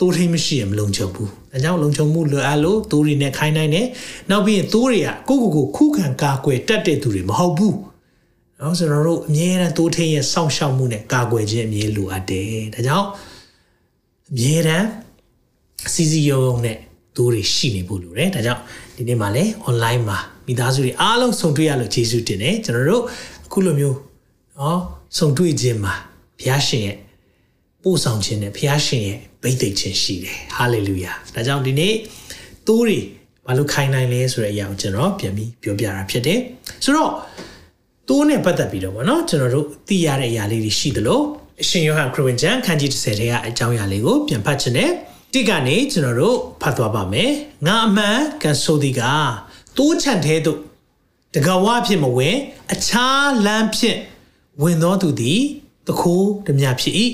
[0.00, 3.86] တိုးထိန်မရှိရင်မလုံခြုံဘူး။အဲကြောင့်လုံခြုံမှုလိုအပ်လို့တိုးတွေနဲ့ခိုင်းနိုင်တယ်။
[4.30, 7.74] နောက်ပြီးရင်တိုးတွေကကိုကိုကိုခုခံကာကွယ်တတ်တဲ့သူတွေမဟုတ်ဘူး။
[8.60, 13.06] နော်ဆိုတော့တို့အမြဲတမ်းတိုးထိန်ရဲ့စောင့်ရှောက်မှုနဲ့ကာကွယ်ခြင်းအမြဲလိုအပ်တယ်။ဒါကြောင့်
[14.30, 14.86] အမြဲတမ်း
[15.92, 16.76] စီစီယုံယုံနဲ့
[17.16, 18.62] တိုးတွေရှိနေဖို့လိုတယ်။ဒါကြောင့်
[18.96, 23.02] ဒီနေ့မှလည်း online မှာမိသားစုတွေအားလုံးဆုံတွေ့ရလို့ကျေးဇူးတင်တယ်။ကျွန်တော်တို့
[23.46, 23.96] အခုလိုမျိုး
[24.58, 24.80] နော်
[25.18, 25.94] ဆုံတွေ့ခြင်းမှာ
[26.38, 26.96] ဘုရားရှင်ရဲ့
[27.86, 31.94] ပို့ဆောင်ခြင်းနဲ့ဘုရားရှင်ရဲ့ဗိတ်သိက်ခြင်းရှိတယ်ဟာလေလုယာဒါကြောင့်ဒီနေ့
[32.66, 32.98] တိုးတွေ
[33.46, 36.38] ဘာလို့ခိုင်းနိုင်လဲဆိုတဲ့အရာကိုကျွန်တော်ပြန်ပြီးပြောပြတာဖြစ်တယ်
[36.84, 37.12] ဆိုတော့
[38.08, 41.20] တိုးနဲ့ပတ်သက်ပြီးတော့ဗောနော်ကျွန်တော်တို့သိရတဲ့အရာလေးတွေရှိသလို
[41.62, 44.90] အရှင်ယောဟန်ခရစ်ဝင်ကျမ်းခန်းကြီး30ထဲကအကြောင်းအရာလေးကိုပြန်ဖတ်ခြင်းနဲ့
[45.32, 47.30] တိကနေကျွန်တော်တို့ဖတ်သွားပါမယ်
[47.66, 49.00] ငါအမှန်ကန်ဆိုဒီက
[49.76, 50.58] တိုးချန်သေးတို့
[51.34, 52.36] တကဝဖြစ်မဝင်
[52.72, 53.98] အခြားလမ်းဖြင့်
[54.62, 55.40] ဝင်သောသူသည်
[55.88, 56.94] တခိုးဓမြဖြစ်၏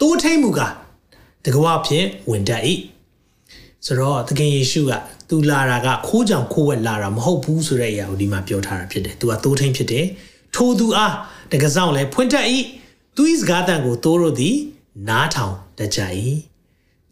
[0.00, 0.60] တိုးထိန်မူက
[1.44, 2.62] တကဝဖြင့်ဝင်တတ်၏
[3.86, 4.92] ဆိုတော့သခင်ယေရှုက
[5.28, 10.06] သူလာတာကခိုးကြောင်ခိုးဝက်လာတာမဟုတ်ဘူးဆိုတဲ့အရာကိုဒီမှာပြောထားတာဖြစ်တယ်သူကတိုးထိန်ဖြစ်တယ်
[10.54, 11.14] ထိုသူအား
[11.52, 12.46] တကဆောင်လဲဖွင့်တတ်၏
[13.16, 14.56] သူ၏စကားတန်ကိုတိုးတို့သည်
[15.08, 16.00] နားထောင်တတတ်ကြ၏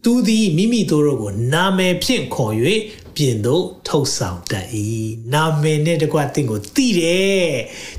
[0.03, 2.53] သူသည်မိမိတို့ကိုနာမည်ဖြင့်ခေါ်၍
[3.15, 4.67] ပြင်သို့ထုတ်ဆောင်တတ်၏
[5.33, 7.49] နာမည်နဲ့တကွတင့်ကိုတည်တယ်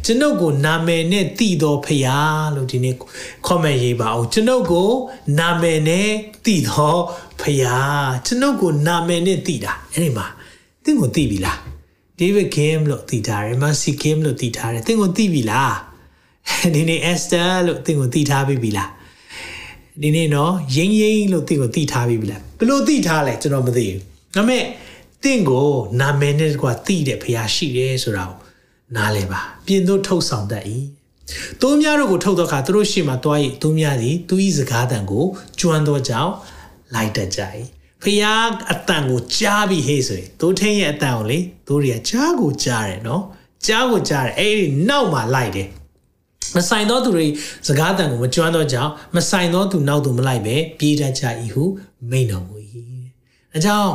[0.05, 2.19] ကျွန်ုပ်ကိုနာမည်နဲ့တည်တော်ဖရာ
[2.55, 2.95] လို့ဒီနေ့
[3.47, 4.91] comment ရေးပါအောင်ကျွန်ုပ်ကို
[5.39, 6.11] နာမည်နဲ့
[6.47, 7.01] တည်တော်
[7.41, 7.79] ဖရာ
[8.27, 10.27] ကျွန်ုပ်ကိုနာမည်နဲ့တည်တာအဲ့ဒီမှာ
[10.85, 11.59] တင့်ကိုတည်ပြီလား
[12.19, 15.75] David Kim လို့တည်ထားတယ် Mercy Kim လို့တည်ထားတယ်တင့်ကိုတည်ပြီလား
[16.75, 18.91] ဒီနေ့ Esther လို့တင့်ကိုတည်ထားပြီလား
[20.03, 24.01] ဒီနေ့နော်ရင်းရင်းလို့တင့်ကိုတည်ထားပြီလားဘယ်လိုတည်ထားလဲကျွန်တော်မသိဘူး
[24.35, 24.65] ဒါပေမဲ့
[25.23, 25.69] တင့်ကို
[26.01, 28.39] နာမည်နဲ့ကွာတည်တဲ့ဖရားရှိတယ်ဆိုတာကို
[28.97, 30.65] နားလဲပါပြင်တို့ထုတ်ဆောင်တတ်၏
[31.61, 35.25] သူများတို့ကိုထုတ်တော့ခါသူတို့ရှေ့မှာတွားရည်သူများသည်သူ၏စကားတန်ကို
[35.61, 36.33] ကျွမ်းသောကြောင့်
[36.95, 37.41] လိုက်တတ်ကြ၏
[38.03, 43.23] ဖရားအတန်ကိုကြားပြီးဟေးဆိုရင်သူထင်းရဲ့အတန်ကိုလေသူတွေကကြားကိုကြားတယ်နော်
[43.67, 45.69] ကြားကိုကြားတယ်အဲ့ဒီနောက်မှာလိုက်တယ်
[46.57, 47.27] မဆိုင်သောသူတွေ
[47.69, 51.65] စကားတန်ကိုမကျွမ်းသောကြောင့်မဆိုင်သောသူနောက်သူမလိုက်ပဲပြေးတတ်ကြ၏ဟု
[52.11, 52.57] မိန်တော်မူ၏။
[53.55, 53.93] အဲကြောင့်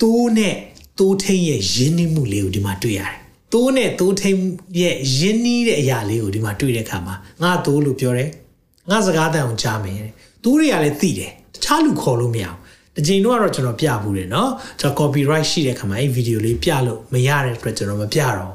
[0.00, 0.54] သိုးနဲ့
[0.98, 3.12] သိုးထိန်ရဲ့ယဉ်နှိမှုလေးကိုဒီမှာတွေ့ရတယ်။
[3.52, 4.38] သိုးနဲ့သိုးထိန်
[4.80, 8.30] ရဲ့ယဉ်နှီးတဲ့အရာလေးကိုဒီမှာတွေ့တဲ့အခါမှာငါသိုးလို့ပြောတယ်။
[8.90, 9.96] ငါစကားတန်ကိုကြားမယ်။
[10.44, 12.56] သိုးတွေကလည်းသိတယ်။တခြားလူခေါ်လို့မရဘူး။
[12.96, 18.52] ဒီချိန်တော့ကျွန်တော်ပြဘူးတယ်နော်ကျွန်တော် copyright ရှိတဲ့ခါမှာအဲ့ဗီဒီယိုလေးပြလို့မရတဲ့အတွက်ကျွန်တော်မပြတော့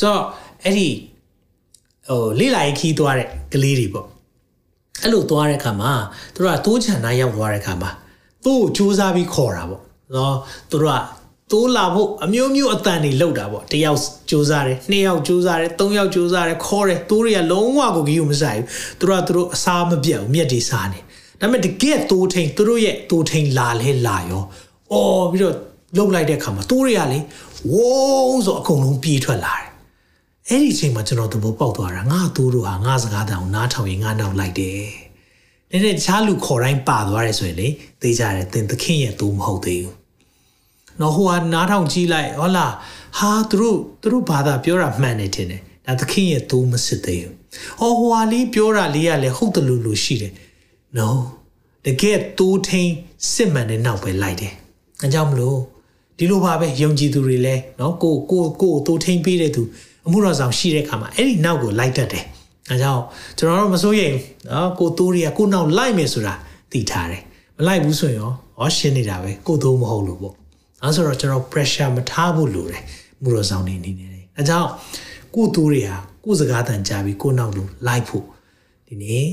[0.00, 0.22] ဆိုတော့
[0.64, 0.88] အဲ့ဒီ
[2.10, 4.06] ဟိုလေးလာရေးခီးသွားတဲ့ကလေးတွေပေါ့
[5.02, 5.92] အဲ့လိုသွားတဲ့ခါမှာ
[6.34, 7.90] သူတို့ကတိုးချန်နာရောက်သွားတဲ့ခါမှာ
[8.44, 9.82] သူ့ကိုစူးစမ်းပြီးခေါ်တာပေါ့
[10.14, 10.36] နော်
[10.70, 11.00] သူတို့က
[11.52, 21.00] တိုးလာဖို့အမျိုးမျိုးအတန်တွေလောက်တာပေါ့တယောက်စူးစမ်းတယ်နှစ်ယောက်စူးစမ်းတယ်သုံးယောက်စူးစမ်းတယ်ခေါ်တယ်တိုးတွေကလုံးဝကိုကြီးကိုမဆိုင်ဘူးသူတို့ကသူတို့အစားမပြတ်ဘူးမြက်တွေစားနေ
[21.40, 24.42] ဒါပေမဲ့တကယ်တိုးထိန်သူတို့ရဲ့တိုးထိန်လာလဲလာရော
[24.92, 25.54] အော်ပြီးတော့
[25.96, 27.18] လှုပ်လိုက်တဲ့ခါမှာတိုးတွေကလေ
[27.72, 27.88] ဝု
[28.28, 29.73] န်းဆိုအကုန်လုံးပြေးထွက်လာတယ်
[30.50, 34.82] အဲ့ဒီအချိန်မှာကျွန်တော်သဘောပေါက်သွားတာငါသူတို့ဟာငါစကားတောင်နားထောင်ရင်ငါနောက်လိုက်တယ်။
[35.70, 37.68] ဒါနဲ့တခြားလူခေါ်တိုင်းပါသွားတယ်ဆိုရင်လေ
[38.00, 39.94] သိကြတယ်သင်သခင်ရဲ့သူမဟုတ်သေးဘူး။
[41.00, 42.72] နော်ဟိုဟာနားထောင်ကြည့်လိုက်ဟောလား
[43.18, 47.34] ဟာသူတို့သူတို့ဘာသာပြောတာမှန်တယ်ထင်တယ်။ဒါသခင်ရဲ့သူမစစ်သေးဘူး။
[47.80, 50.32] ဟောဟိုဟာလေးပြောတာလေးကလည်းဟုတ်တယ်လို့လို့ရှိတယ်။
[50.98, 51.08] No
[51.84, 52.90] တကယ်တိုးထိန်
[53.32, 54.52] စစ်မှန်တဲ့နောက်ပဲလိုက်တယ်။
[55.02, 55.58] အဲကြောင့်မလို့
[56.18, 59.62] ဒီလိုပါပဲယုံကြည်သူတွေလည်းနော်ကိုကိုကိုတိုးထိန်ပေးတဲ့သူ
[60.06, 62.24] အမှုတော်ဆောင်ရှိတဲ့အခါမှာအဲ့ဒီနောက်ကိုလိုက်တတ်တယ်။
[62.70, 63.02] အဲကြောင့်
[63.38, 64.16] ကျွန်တော်တို့မစိုးရိမ်
[64.50, 66.34] နော်ကိုတိုးတွေကကိုနောက်လိုက်မယ်ဆိုတာ
[66.72, 67.22] သိထားတယ်။
[67.58, 70.34] မလိုက်ဘူးဆိုရင်ရောဟောရှင်းနေတာပဲကိုတိုးမဟုတ်လို့ပေါ့။
[70.82, 72.82] အဲဆိုတော့ကျွန်တော် pressure မထားဖို့လိုတယ်
[73.22, 74.68] မှုတော်ဆောင်နေနေတယ်။အဲကြောင့်
[75.34, 78.24] ကိုတိုးတွေဟာကိုစကားတန်ကြပြီးကိုနောက်လို့လိုက်ဖို့
[78.88, 79.26] ဒီနေ့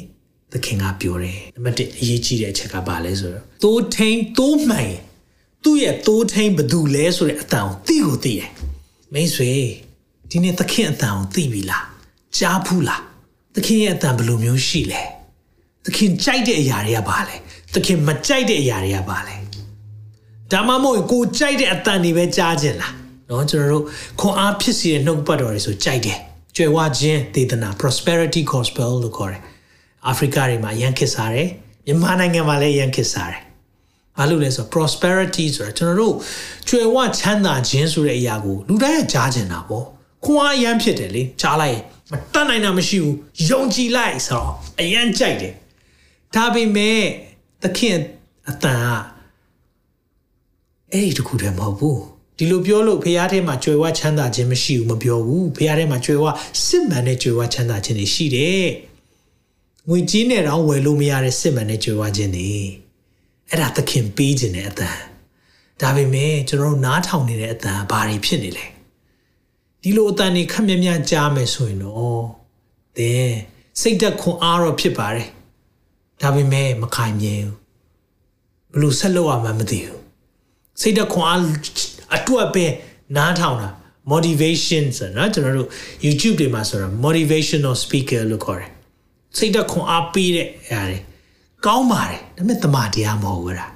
[0.51, 4.93] သခင်ကပြောတယ်။နံပါတ်1အရေးကြီးတဲ့အချက်ကဘာလဲဆိုတော့တိုးထိန်တိုးမှန်
[5.63, 8.49] သူ့ရဲ့တိုးထိန်ဘယ်သူလဲဆိုတဲ့အတန်ကိုသိကိုသိတယ်။
[9.13, 9.51] မိတ်ဆွေ
[10.31, 11.85] ဒီနေ့သခင်အတန်ကိုသိပြီလား
[12.37, 13.01] ကြားဖူးလား
[13.55, 15.01] သခင်ရဲ့အတန်ဘယ်လိုမျိုးရှိလဲ
[15.85, 17.35] သခင်ကြိုက်တဲ့အရာတွေကဘာလဲ
[17.73, 19.35] သခင်မကြိုက်တဲ့အရာတွေကဘာလဲ
[20.51, 22.93] ဒါမှမဟုတ်ကိုကြိုက်တဲ့အတန်တွေပဲကြားခြင်းလား
[23.29, 23.83] နော်ကျွန်တော်တို့
[24.19, 26.19] ခွန်အားဖြစ်စေတဲ့နှုတ်ပတ်တော်တွေဆိုကြိုက်တယ်
[26.55, 29.41] ကြွယ်ဝခြင်းဒေသနာ prosperity gospel လို့ခေါ်တယ်
[30.07, 31.49] အာဖရိကတွေမှာရန်ခစ်စားတယ်
[31.85, 33.41] မြန်မာနိုင်ငံမှာလည်းရန်ခစ်စားတယ်
[34.17, 36.15] ဘာလို့လဲဆိုတော့ prosperity ဆိုတာကျွန်တော်တို့
[36.67, 39.87] ကြွယ်ဝချမ်းသာခြင်းဆိုတဲ့အရာကိုလူတိုင်းကကြားကျင်တာပေါ့
[40.25, 43.15] ခွန်အားရမ်းဖြစ်တယ်လေကြားလိုက်ရင်မတတ်နိုင်တာမရှိဘူး
[43.49, 44.49] ယုံကြည်လိုက်ဆိုတော့
[44.81, 45.53] အရန်ကြိုက်တယ်
[46.35, 47.01] ဒါပေမဲ့
[47.63, 47.97] သခင်
[48.49, 48.87] အတန်က
[50.91, 52.01] အဲ့ဒီတခုတည်းမဟုတ်ဘူး
[52.37, 56.25] ဒီလိုပြောလို့ဖះထဲမှာကြွယ်ဝချမ်းသာခြင်းမရှိဘူးမပြောဘူးဖះထဲမှာကြွယ်ဝ
[56.65, 58.67] စစ်မှန်တဲ့ကြွယ်ဝချမ်းသာခြင်းတွေရှိတယ်
[59.89, 62.51] ငွေကြီးနဲ့တော့ဝယ်လို့မရတဲ့စစ်မှန်တဲ့ကြွယ်ဝခြင်းတွေ
[63.49, 64.97] အဲ့ဒါသခင်ပေးခြင်းတဲ့အတန်
[65.81, 68.65] ဒါပေမဲ့ကျွန်တော်တို့နားထောင်နေတဲ့အတန်ဘာတွေဖြစ်နေလဲ
[69.83, 72.23] ဒီလိုအတန်တွေခက်မြမြကြားမယ်ဆိုရင်တော့
[72.97, 73.31] သင်
[73.81, 75.27] စိတ်သက်ခွန်အားတော့ဖြစ်ပါတယ်
[76.21, 77.55] ဒါပေမဲ့မခိုင်မြဲဘူး
[78.73, 79.99] ဘလို့ဆက်လုပ်ရမှမသိဘူး
[80.81, 81.41] စိတ်သက်ခွန်အား
[82.15, 82.65] အတွက်ပဲ
[83.17, 83.69] နားထောင်တာ
[84.11, 85.69] motivation ဆိုတော့ကျွန်တော်တို့
[86.05, 88.69] YouTube တွေမှာဆိုတော့ motivational speaker လို့ခေါ်တယ်
[89.37, 90.97] စိတ်သက်ခွန်အားပေးတဲ့အဲဒါ
[91.65, 93.70] ကောင်းပါတယ်ဒါပေမဲ့တမန်တရားမဟုတ်ဘူးလား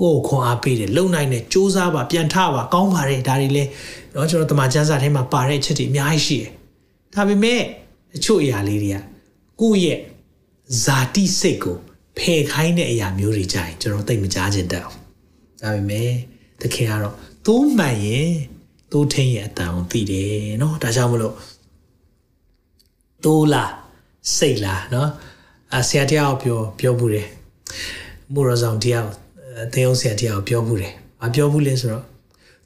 [0.00, 3.64] ကိုယ်ခွန်အားပေးတယ်လုံနိုင်တယ်စူးစမ်းပါပြန်ထပါကောင်းပါတယ်ဒါတွေလဲ
[4.12, 6.50] เนาะကျွန်တော်တမန်ကျမ်းစာထဲမှာပါတဲ့အချက်တွေအများကြီးရှိတယ်
[7.14, 7.60] ဒါပေမဲ့
[8.16, 8.98] အချို့အရာလေးတွေက
[9.60, 9.98] ကိုယ့်ရဲ့
[10.84, 11.76] ဇာတိစိတ်ကို
[12.18, 14.98] ဖယ်ခိုင်းတဲ့အရာမျိုးတွေကြရင်ကျွန်တော်သိမကြားချင်တတ်အောင်
[15.60, 16.10] ဒါပေမဲ့
[16.60, 17.14] သခင်ကတော့
[17.46, 18.30] သိုးမှန်ရင်
[18.92, 21.34] သိုးထင်းရဲ့အတန်ကိုသိတယ်เนาะဒါကြောင့်မလို့
[23.24, 23.72] သိုးလား
[24.36, 25.08] စိတ်လားเนาะ
[25.74, 27.28] အဆရာတရားကိုပြောပြောမှုတယ်
[28.32, 29.06] မိုးရဆောင်တရား
[29.55, 32.05] ကိုသင်အောင်ဆရာတရားကိုပြောမှုတယ်။မပြောဘူးလဲဆိုတော့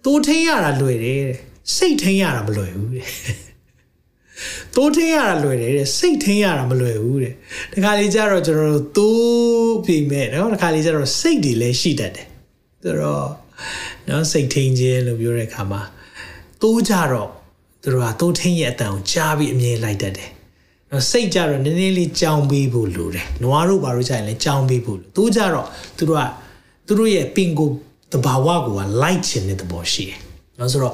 [0.03, 1.37] သိုးထင်းရတာလွယ်တယ်တဲ့။
[1.75, 3.07] စိတ်ထင်းရတာမလွယ်ဘူးတဲ့
[4.75, 7.33] တိုးထင်းရတာလွယ်တယ်တဲ့စိတ်ထင်းရတာမလွယ်ဘူးတဲ့
[7.73, 12.27] တခါလေကျတော့ကျွန်တော်တို့တိုးပြင်မဲ့နော်တခါလေကျတော့စိတ်တွေလည်းရှိတတ်တယ်
[12.83, 13.27] ဆိုတော့
[14.09, 15.81] နော်စိတ်ထင်းခြင်းလို့ပြောတဲ့အခါမှာ
[16.61, 17.29] တိုးကြတော့
[17.83, 20.29] သူတို့ကတိုးထင်းရဲ့အတန်ကိုကြားပြီးအမြင်လိုက်တတ်တယ်
[20.91, 26.23] နော်စိတ်ကြတော့နည်းနည်းလေးကြောင်ပေးဖို့လိုတယ်နွားတို့ဘာလို့ကြရင်လဲကြောင်ပေးဖို့လိုတိုးကြတော့သူတို့က
[26.89, 27.69] သူတို့ရဲ့ပင်ကို
[28.13, 30.19] တဘာဝကိုကလိုက်ချင်တဲ့သဘောရှိတယ်
[30.59, 30.93] နော်ဆိုတော့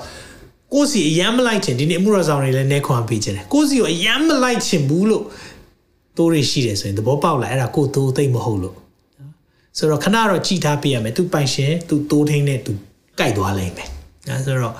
[0.73, 5.23] ကိုစီအယမ်းမလိုက်ချင်ဒီနေ့အမှုရဆောင်တွေလည်းနဲခွန်ပေးချင်တယ်ကိုစီကိုအယမ်းမလိုက်ချင်ဘူးလို့
[6.17, 8.75] တိုးရရှိတယ်ဆိုရင်သဘောပေါက်လာအဲ့ဒါကိုတိုးသိမ့်မဟုတ်လို့
[9.77, 12.71] ဆိုတော့ခဏတော့ကြည်ထားပေးရမယ်သူပိုင်ရှင်သူတိုးထင်းနဲ့သူ
[13.19, 13.89] ကြိုက်သွားလိမ့်မယ်
[14.27, 14.75] နော်ဆိုတော့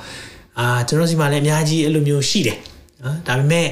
[0.60, 2.58] အာကျွန်တော်စီမှာလည်းအများကြီးအဲ့လိုမျိုးရှိတယ်
[3.04, 3.68] နော်ဒါပေမဲ့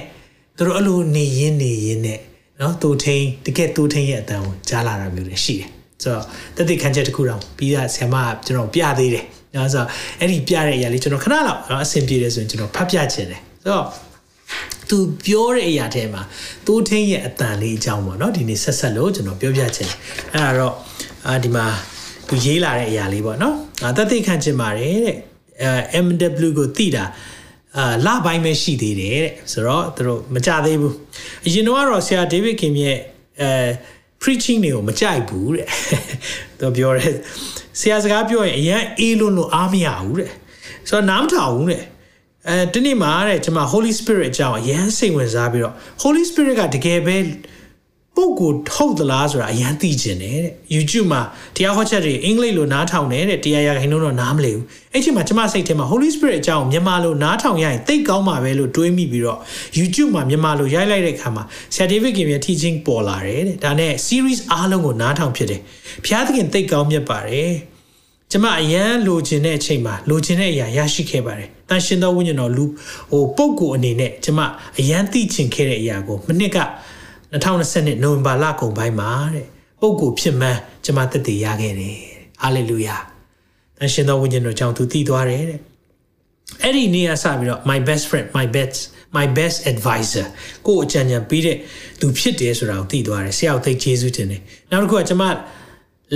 [0.57, 2.19] သူတို့အဲ့လိုနေရင်းနေရင်းနဲ့
[2.61, 5.69] နော်တိုးထင်းတကယ်တိုးထင်းရဲ့အတန်ကိုကြားလာတာမျိုးလည်းရှိတယ်
[6.03, 6.23] ဆိုတော့
[6.57, 9.87] တတိခန်းချက်တစ်ခုတော့ပြီးတာဆရာမကျွန်တော်ပြသေးတယ်နော်ဆိုတော့
[10.19, 13.85] အဲ့ဒီပြတဲ့အရာလေးကျွန်တော်ခဏလောက်နော်အဆင်ပြေတယ်ဆိုရင်ကျွန်တော်ဖတ်ပြချင်တယ်ဆိုတော့
[14.89, 16.21] သူပြောတဲ့အရာထဲမှာ
[16.67, 19.97] တိုးထင်းရဲ့အတန်လေးအကြောင်းပေါ့နော်ဒီနေ့ဆက်ဆက်လို့ကျွန်တော်ပြောပြချင်တယ်
[20.33, 20.75] အဲ့ဒါတော့
[21.27, 21.65] အာဒီမှာ
[22.27, 25.17] သူရေးလာတဲ့အရာလေးပေါ့နော်အာတတိခန်းချက်ပါတယ်တဲ့
[25.61, 27.05] အဲ MW ကိုတိတာ
[27.77, 30.95] အာလပိုင်းပဲရှိသေးတယ်တဲ့ဆိုတော့သူတို့မကြသေးဘူး
[31.45, 32.97] အရင်တော့ဆရာဒေးဗစ်ခင်ရဲ့
[33.41, 33.49] အဲ
[34.23, 35.67] preaching တွေကိုမကြိုက်ဘူးတဲ့
[36.59, 37.13] သူပြောတယ်
[37.79, 40.31] ဆရာစကားပြောရင်အရန်အေးလွန်းလို့အားမရဘူးတဲ့
[40.89, 41.83] ဆိုတော့နားမထောင်ဘူးတဲ့
[42.47, 47.15] အဲဒီနေ့မှာတဲ့ကျွန်မ Holy Spirit အကြောင်းအရန်စိတ်ဝင်စားပြီးတော့ Holy Spirit ကတကယ်ပဲ
[48.15, 51.21] ပုဂ္ဂိုလ်ထုတ်သလားဆိုတာအရန်သိကျင်တယ်တဲ့ YouTube မှာ
[51.55, 59.39] တရားဟောချက်တွေအင်္ဂလိပ်လိုနားထောင်တယ်တဲ့တရားရခိုင်နှုန်းတော့နားမလည်ဘူးအဲ့ချိန်မှာကျမစိတ်ထဲမှာ Holy Spirit အကြောင်းမြန်မာလိုနားထောင်ရရင်သိကောင်းမှာပဲလို့တွေးမိပြီးတော့
[59.77, 65.61] YouTube မှာမြန်မာလိုရိုက်လိုက်တဲ့အခါမှာဆရာ David Kim ရဲ့ teaching ပေါ်လာတယ်တဲ့ဒါနဲ့ series အားလုံးကိုနားထောင်ဖြစ်တယ်
[66.05, 67.53] ဘုရားသခင်သိကောင်းမြတ်ပါတယ်
[68.31, 72.65] ကျမအရန်လိုချင်တဲ့အချိန်မှာလိုချင်တဲ့အရာရရှိခဲ့ပါတယ်။တန်ရှင်သောဝိညာဉ်တော်လူ
[73.11, 74.39] ဟိုပုံကိုအနေနဲ့ကျမ
[74.79, 76.57] အရန်သိချင်ခဲ့တဲ့အရာကိုမနှစ်က
[77.33, 79.47] 2020နိုဝင်ဘာလကုန်ပိုင်းမှာတဲ့
[79.81, 81.97] ပုံကိုဖြစ်မှန်းကျမသက်သေရခဲ့တယ်။
[82.41, 82.97] ဟာလေလုယာ။
[83.77, 85.59] တန်ရှင်သောဝိညာဉ်တော်ကြောင့်သူတည်သွားတယ်တဲ့။
[86.63, 88.77] အဲ့ဒီနေ့ကစပြီးတော့ my best friend my best
[89.17, 90.25] my best advisor
[90.67, 91.57] ကိုအကြံဉာဏ်ပေးတဲ့
[91.99, 94.41] သူဖြစ်တယ်ဆိုတာကိုသိသွားတယ်။ဆရာကိုသိကျေးဇူးတင်တယ်။
[94.71, 95.23] နောက်တစ်ခုကကျမ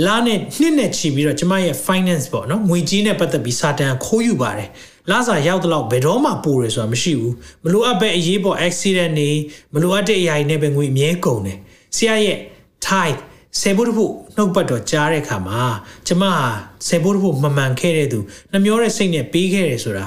[0.06, 4.68] လာနဲ့နှစ်နဲ့ချီပြီးတော့ကျမရဲ့ finance ပေါ့နော်ငွေကြေးနဲ့ပတ်သက်ပြီးစာတန်ခိုးယူပါတယ်
[5.10, 9.30] လာစာရောက်တော့ဘယ်တော့မှပို့ရဆိုတာမရှိဘူးမလိုအပ်ပဲအရေးပေါ် accident နေ
[9.74, 11.58] မလိုအပ်တဲ့အရာတွေနဲ့ပဲငွေအမြဲကုန်တယ်
[11.96, 12.38] ဆရာရဲ့
[12.86, 13.20] tithe
[13.60, 15.62] ဆေဘုတ်ဖို့နှုတ်ပတ်တော်ကြားတဲ့အခါမှာ
[16.06, 16.44] ကျမဟာ
[16.88, 18.18] ဆေဘုတ်ဖို့မမှန်ခဲ့တဲ့သူ
[18.52, 20.06] နှမျောတဲ့စိတ်နဲ့ပေးခဲ့တယ်ဆိုတာ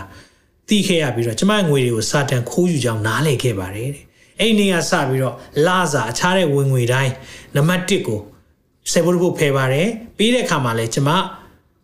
[0.68, 4.04] သိခဲ့ရပြီးတော့ကျမငွေတွေကိုစာတန်ခိုးယူကြောင်းနားလည်ခဲ့ပါတယ်တဲ့
[4.40, 5.36] အဲ့ဒီနေ့ကစပြီးတော့
[5.68, 7.14] လာစာအခြားတဲ့ဝင်ငွေတိုင်း
[7.56, 8.20] နံပါတ်1ကို
[8.92, 9.88] ဆယ်ဘုတ်ဘုတ်ဖယ်ပါတယ်
[10.18, 11.10] ပြီးတဲ့အခါမှာလည်းကျမ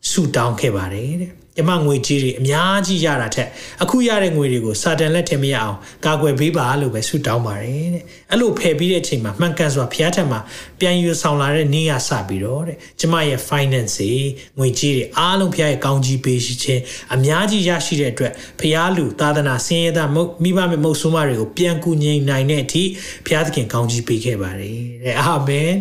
[0.09, 3.49] ဆူတောင်းခဲ့ပါတယ်တဲ့ ကျမငွေကြီးတွေအများကြီးရတာထက်
[3.83, 10.39] အခုရတဲ့ငွေတွေကိုစာတန်လက်ထင်မရအောင်ကာကွယ်ပေးပါလို့ပဲဆူတောင်းပါတယ်တဲ့အဲ့လိုဖယ်ပြီးတဲ့အချိန်မှာမှန်ကန်စွာဖျားထက်မှာ
[10.79, 14.13] ပြန်ယူဆောင်လာတဲ့နေ့ကစပြီးတော့တဲ့ကျမရဲ့ finance တွေ
[14.57, 16.81] ငွေကြီးတွေအားလုံးဖျားရဲ့ကောင်းကြီးပေးရှိခြင်း
[17.13, 20.09] အများကြီးရရှိတဲ့အတွက်ဖျားလူသာသနာဆင်းရဲသား
[20.43, 22.83] မိဘမဲ့မုတ်ဆိုးမတွေကိုပြန်ကူငြိမ်နိုင်တဲ့အထိ
[23.27, 25.71] ဖျားသခင်ကောင်းကြီးပေးခဲ့ပါတယ်တဲ့အာမင်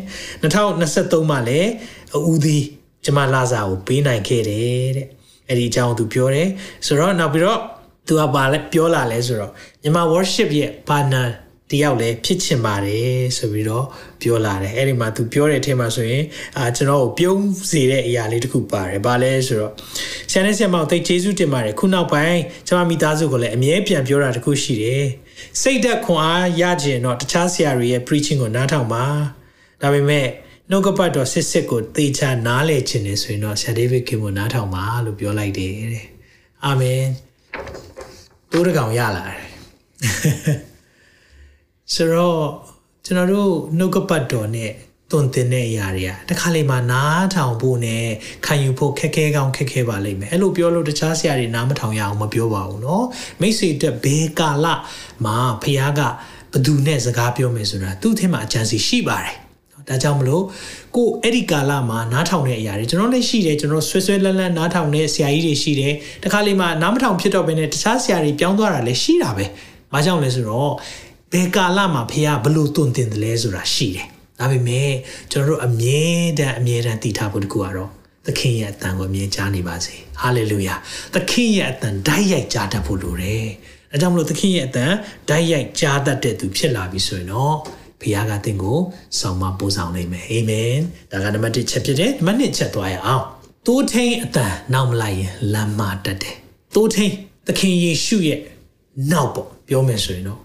[0.42, 1.70] 2023မှာလည်း
[2.30, 2.64] ဦးသည်
[3.04, 5.08] ကျမလာစာကိုပေးနိုင်ခဲ့တယ်တဲ့
[5.48, 6.48] အဲ့ဒီအကြောင်းသူပြောတယ်
[6.86, 7.60] ဆိုတော့နောက်ပြီးတော့
[8.06, 11.28] သူကပါလဲပြောလာလဲဆိုတော့မြန်မာ worship ရဲ့ partner
[11.72, 13.84] တယောက်လည်းဖြစ်ချင်ပါတယ်ဆိုပြီးတော့
[14.20, 16.24] ပြောလာတယ်အဲ့ဒီမှာသူပြောတဲ့အထက်မှာဆိုရင်
[16.56, 19.72] အာကျွန်တော်ကိုပြုံးစေတဲ့အရာလေးတစ်ခုပါတယ်ဘာလဲဆိုတော့
[20.30, 25.04] ဆရာနဲ့ဆရာမကိုသိကျေးဇူးတင်ပါတယ်ခုနောက်ပိုင်းကျွန်မမိသားစုကိုလည်းအမြဲပြန်ပြောတာတစ်ခုရှိတယ်
[25.60, 29.04] စိတ်သက်ခွန်အားရခြင်းတော့တခြားဆရာတွေရဲ့ preaching ကိုနားထောင်ပါ
[29.82, 30.26] ဒါပေမဲ့
[30.69, 36.07] နှုတ်ကပတ်တော်စစ်စစ်ကိုသေချာနားလည်ခြင်းနေဆိုရင်တော့ဆရာဒေးဗစ်ခင်ကိုနားထောင်ပါလို့ပြောလိုက်တယ်တဲ့
[36.65, 37.01] အာမင်
[38.51, 39.41] တိုးတကောင်ရလာတယ်
[41.93, 42.41] ဆိုတော့
[43.05, 44.71] ကျွန်တော်တို့နှုတ်ကပတ်တော်နဲ့
[45.11, 48.05] တွန်တင်တဲ့အရာတွေကတခါလေမှနားထောင်ဖို့နဲ့
[48.45, 53.03] ခံယူဖို့ခက်ခဲကောင်းခက်ခဲပါလိမ့်မယ်အဲ့လိုပြောလို့တခြားဆရာတွေနားမထောင်ရအောင်မပြောပါဘူးเนาะ
[53.41, 54.67] မိတ်ဆွေတက်ဘယ်ကာလ
[55.25, 56.01] မှာဖခင်က
[56.53, 59.35] ဘသူနဲ့စကားပြောမယ်ဆိုတာသူ့ထဲမှာအကြံစီရှိပါတယ်
[59.88, 60.44] ဒါကြောင့်မလို့
[60.96, 65.94] ကိုအဲ့ဒီကာလမှာနားထောင်တဲ့အရာတွေကျွန်တော်လည်းရှိတယ်ကျွန်တော်ဆွဲဆွဲလန်းလန်းနားထောင်တဲ့ဆရာကြီးတွေရှိတယ်
[66.24, 69.44] တခါလေမှနားမထောင်ဖြစ်တော့ဘဲနဲ့တခြားဆရာတွေပြောင်းသွားတာလည်းရှိတာပဲ။
[69.92, 70.72] ဘာကြောင့်လဲဆိုတော့
[71.32, 74.06] ဘယ်ကာလမှာဖះဘလို့တွင်တင်တယ်လဲဆိုတာရှိတယ်။
[74.38, 74.90] ဒါပေမဲ့
[75.32, 76.02] ကျွန်တော်တို့အမြဲ
[76.38, 77.90] တမ်းအမြဲတမ်းတည်ထားဖို့တကူကတော့
[78.26, 80.74] သခင်ရဲ့အတန်ကိုအမြဲကြားနေပါစေ။ဟာလေလုယာ။
[81.14, 83.46] သခင်ရဲ့အတန်ဓာတ်ရိုက်ကြားတတ်ဖို့လိုတယ်။
[83.92, 84.92] အဲကြောင့်မလို့သခင်ရဲ့အတန်
[85.28, 87.56] ဓာတ်ရိုက်ကြားတတ်တဲ့သူဖြစ်လာပြီဆိုရင်တော့
[88.00, 88.78] ဘုရားကသင်ကို
[89.18, 90.76] ဆောင်မပို့ဆောင်နိုင်မယ်အာမင်
[91.10, 93.24] ဒါကနံပါတ်1ချက်ဖြစ်တယ်နံပါတ်2ချက်သွားရအောင်
[93.66, 96.36] တိုးထိန်အတန်နောက်မလိုက်ရင်လမ်းမတက်တယ်
[96.74, 97.12] တိုးထိန်
[97.46, 98.40] သခင်ယေရှုရဲ့
[99.12, 100.40] နောက်ပေါ့ပြောမယ်ဆိုရင်တော့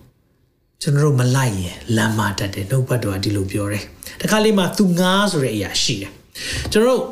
[0.81, 3.83] ကျွန်တော်တို့မလိုက်ရင်လမ်းမတက်တယ်နှုတ်ဘတ်တော်ကဒီလိုပြောတယ်
[4.21, 6.11] တခါလေးမှသူငားဆိုတဲ့အရာရှိတယ်
[6.71, 7.03] ကျွန်တော်တို့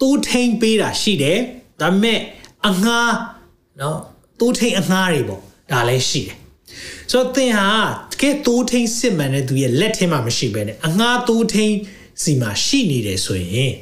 [0.00, 1.38] တိုးထိန်ပေးတာရှိတယ်
[1.80, 2.18] ဒါပေမဲ့
[2.66, 3.14] အငား
[3.80, 3.98] နော်
[4.40, 5.40] တိုးထိန်အငားတွေပေါ့
[5.72, 6.36] ဒါလည်းရှိတယ်
[7.10, 7.68] ဆိုတော့သင်ဟာ
[8.12, 11.74] တကယ်တိုးထိန်စစ်မှန်တဲ့သူရဲ့လက်ထဲမှာမရှိဘဲနဲ့အငှားတိုးထိန်
[12.22, 13.72] စီမှာရှိနေတယ်ဆိုရင်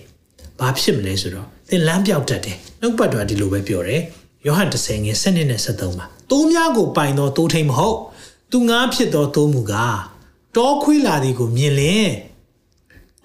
[0.61, 4.03] ဘာဖြစ်မလဲဆိုတော့သင်လမ်းပြောက်တတ်တယ်နှုတ်ပတ်တော်ဒီလိုပဲပြောတယ်
[4.47, 7.99] ယောဟန်10ငယ်7နဲ့73မှာတိုးများကိုပိုင်သောတိုးထိန်မဟုတ်
[8.53, 9.99] သူငါဖြစ်သောတိုးမူကား
[10.57, 12.11] တောခွေးလာသည်ကိုမြင်လင်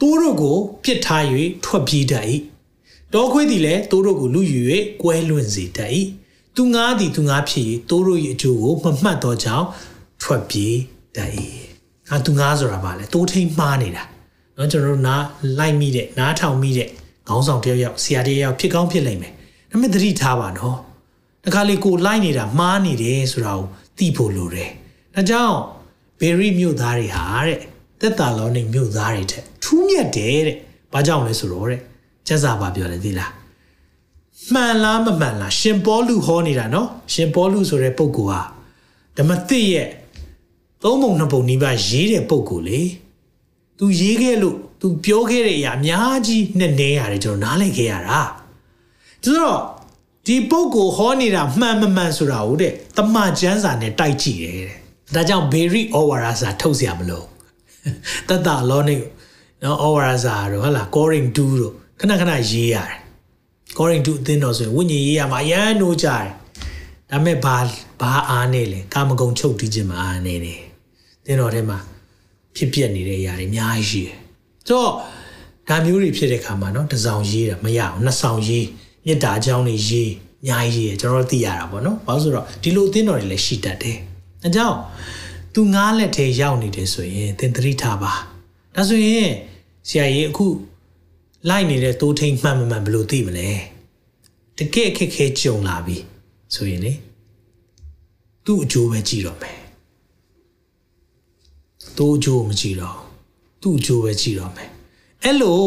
[0.02, 1.24] တိုးတို့ကိုပြစ်ထား၍
[1.66, 2.26] ထွက်ပြေးတတ်၏
[3.14, 4.62] တောခွေးသည်လည်းတိုးတို့ကိုလူယူ၍
[5.02, 5.92] ကွဲလွင့်စေတတ်၏
[6.56, 9.68] သူငါသည်သူငါဖြစ်၏သူတို့၏အကျိုးကိုမမှတ်သောကြောင့်
[10.22, 10.78] ထွက်ပြေး
[11.16, 11.30] တတ်၏။
[12.10, 14.04] ငါသူငါဆိုတာပါလေတိုးထိန်မှားနေတာ။
[14.58, 15.24] နော်ကျွန်တော်တို့နား
[15.60, 16.90] လိုက်မိတဲ့နားထောင်မိတဲ့
[17.28, 19.34] ခေါင်းဆောင်တယောက်ယောက်ဆရာတယောက်ယောက်ဖြစ်ကောင်းဖြစ်နိုင်မယ်။
[19.72, 20.78] ဒါပေမဲ့သတိထားပါနော်။
[21.46, 24.70] တခါလေကိုလိုက်နေတာမှားနေတယ်ဆိုတာကိုသိဖို့လိုတယ်။
[25.16, 25.58] ဒါကြောင့်
[26.20, 27.60] ဘေရီမြို့သားတွေဟာတဲ့
[28.02, 30.58] တက်တာလောနေမြို့သားတွေထက်ထူးမြတ်တယ်တဲ့။
[30.94, 31.80] ဘာကြောင့်လဲဆိုတော့တဲ့။
[32.28, 33.32] ကျက်စာပါပြောတယ်သီလား။
[34.53, 38.43] မှန်လားမမှန်လားရှင်ပေါလုဟောနေတာနော်ရှင်ပေါလုဆိုတဲ့ပုဂ္ဂိုလ်ဟာ
[39.17, 39.89] ဓမ္မသစ်ရဲ့
[40.83, 42.81] သုံးပုံနှစ်ပုံနီးပါးရေးတဲ့ပုဂ္ဂိုလ်လေ
[43.79, 48.21] သူရေးခဲ့လို့သူပြောခဲ့တဲ့အရာအများကြီးနဲ့နေရတယ်ကျွန်တော်နားလည်ခဲ့ရတာ
[49.25, 49.61] ဆိုတော့
[50.27, 54.79] ဒီပုဂ္ဂိုလ်ဟောနေတာမှန်မမှန်ဆိုတာဟုတ်တဲ့တမချန်းစာနဲ့တိုက်ကြည့်တယ်တဲ့
[55.15, 57.27] ဒါကြောင့် Berry Ovara စာထုတ်เสียမလို့
[58.29, 58.97] တတလောနေ
[59.63, 62.99] နော် Ovara စာတော့ဟုတ်လား Coring 2တို့ခဏခဏရေးရတယ်
[63.78, 66.28] Coring 2အသင်းတော်ဆိုရင်ဝိညာဉ်ရေးရမှာအရန်နိုးကြတယ်
[67.10, 67.58] ဒါပေမဲ့ဘာ
[68.02, 70.62] ဘာအားနေလဲကာမဂုဏ်ချုပ်တီးခြင်းမှာအားနေတယ်
[71.26, 71.78] သင်းတော်ထဲမှာ
[72.56, 74.18] ဖြစ်ပြနေတဲ့အရာတွေအများကြီးရှိတယ်
[74.68, 74.92] ဆိုတော့
[75.70, 78.68] ဒါမျိုးတွေဖြစ်တဲ့ခါမှာနော်တစ်စောင်ရေးတာမရအောင်နှစ်ဆောင်ရေး
[79.06, 80.12] မြစ်တာအကြောင်းတွေရေး
[80.44, 83.98] အများကြီးရေးကျွန်တော်တို့သိရတာပေါ့နော်ဘာလို့ဆိုတော့ဒီလိုအသင်းတော်တွေလည်းရှိတတ်တယ်
[84.44, 84.78] အဲကြောင့်
[85.54, 88.14] သူငားလက်ထဲရောက်နေတယ်ဆိုရင်သင်သတိထားပါ
[88.76, 89.32] ဒါဆိုရင်
[89.88, 90.46] ဆရာကြီးအခု
[91.50, 93.50] လိုက်နေတဲ့တိုးထိန်မှန်မှန်ဘယ်လိုသိမလဲ
[94.58, 95.98] တကယ်အခက်ခဲကြုံလာပြီ
[96.54, 96.94] ဆိုရင်လေ
[98.46, 99.60] သူ့အကျိုးပဲကြည့်တော့မယ်
[101.98, 102.98] တိုးအကျိုးမကြည့်တော့
[103.62, 104.70] သူ့အကျိုးပဲကြည့်တော့မယ်
[105.24, 105.64] အဲ့လို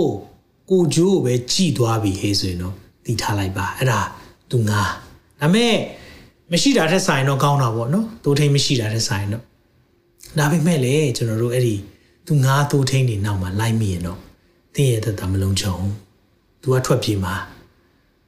[0.71, 4.01] ကိုကျိုးကိုပဲကြည့်သွားပြီဟေးဆိုရင်တော့တည်ထားလိုက်ပါအဲ့ဒါ
[4.51, 4.83] သူငါ
[5.41, 5.75] ဒါမဲ့
[6.53, 9.43] မရှိတာထက်ဆိုင်တော့ကောင်းတာပေါ့နော်တိုးထိန်မရှိတာထက်ဆိုင်တော့
[10.39, 11.77] ဒါပေမဲ့လေကျွန်တော်တို့အဲ့ဒီ
[12.27, 14.26] သူငါတိုးထိန်နေနောက်မှာလိုက်မိရင်တော့
[14.77, 15.77] တင်းရဲ့သက်တာမလုံးချုံ
[16.61, 17.35] သူကထွက်ပြေးမှာ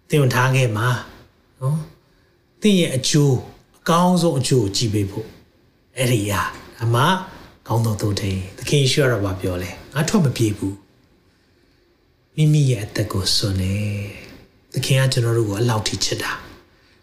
[0.08, 0.88] တင်းဝင်ထားခဲ့မှာ
[1.60, 1.78] နော်
[2.62, 3.36] တင်းရဲ့အကျိုး
[3.78, 5.26] အကောင်းဆုံးအကျိုးကိုကြည့်ပေးဖို့
[5.96, 6.42] အဲ့ဒီရာ
[6.82, 6.96] အမ
[7.66, 10.76] ကောင်းသောတိုးထိန်သခင်ရှိရတော့ပြောလဲငါထွက်မပြေးဘူး
[12.36, 13.74] မိမိရဲ့အသက်ကိုစွန့်နေ
[14.72, 16.32] သခင်ကကျွန်တော်တို့ကိုအလောက်ထိချစ်တာ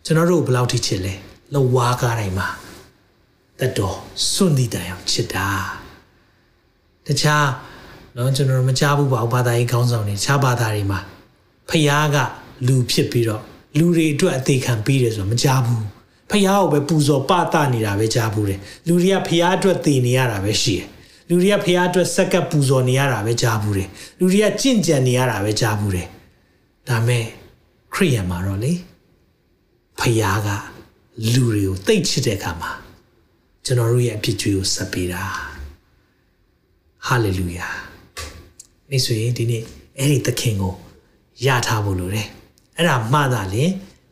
[0.05, 1.13] ကျွန်တော်တို့ကိုဘယ်လောက်ထိချစ်လဲ
[1.53, 2.47] လဝါကားတိုင်းမှာ
[3.59, 3.97] တတ်တော်
[4.31, 5.47] စွန့်တည်တိုင်အောင်ချစ်တာ
[7.05, 7.45] တခြား
[8.17, 10.99] တော့ကျွန်တော်မကြားဘူးပါဘာသာရေးခေါင်းဆောင်တွေခြားဘာသာတွေမှာ
[11.69, 12.17] ဖယားက
[12.67, 13.41] လူဖြစ်ပြီးတော့
[13.77, 15.85] လူတွေအတွက်အသေးခံပေးတယ်ဆိုတော့မကြားဘူး
[16.31, 20.87] ဖယားကိုပဲပူဇော်ပသနေတာပဲကြားဘူးတယ်လူတွေကဖယားအတွက်တည်နေရတာပဲရှိတယ်
[21.29, 26.07] လူတွေကဖះအတွက်စက္ကပ်ပူဇော်နေရတာပဲကြားဘူးတယ်လူတွေကကြင့်ကြံနေရတာပဲကြားဘူးတယ်
[26.87, 27.23] ဒါမဲ့
[27.93, 28.73] ခရိယန်မှာတော့လေ
[29.99, 30.49] ဖះက
[31.33, 32.71] လူတွေကိုတိတ်ချစ်တဲ့အခါမှာ
[33.65, 35.23] ကျွန်တော်တို့ရဲ့အဖြစ်ကြွေးကိုဆက်ပေးတာ
[37.07, 37.69] ဟာလေလုယာ
[38.90, 39.62] မိတ်ဆွေဒီနေ့
[39.98, 40.74] အဲ့ဒီသခင်ကို
[41.46, 42.28] ရထားဖို့လိုတယ်
[42.76, 43.64] အဲ့ဒါမှသာလေ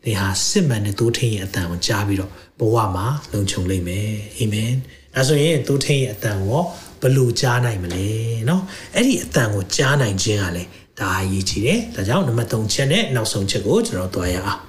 [0.05, 4.73] သင်ဟာစစ်မှန်တဲ့သိုးထင်းရဲ့အတန်ကိုကြားပြီးတော့ဘဝမှာလုံခြုံလိမ့်မယ်အာမင်
[5.15, 6.63] ဒါဆိုရင်သိုးထင်းရဲ့အတန်ကို
[7.01, 8.07] ဘယ်လိုကြားနိုင်မလဲ
[8.47, 8.61] เนาะ
[8.95, 10.69] အဲ့ဒီအတန်ကိုကြားနိုင်ခြင်းကလည်း
[11.01, 14.61] ဒါအရေးကြီးတယ်ဒါကြောင့်နံပါတ်3ချက်နဲ့နောက်ဆုံးချက်ကိုကျွန်တော်တွားရအောင်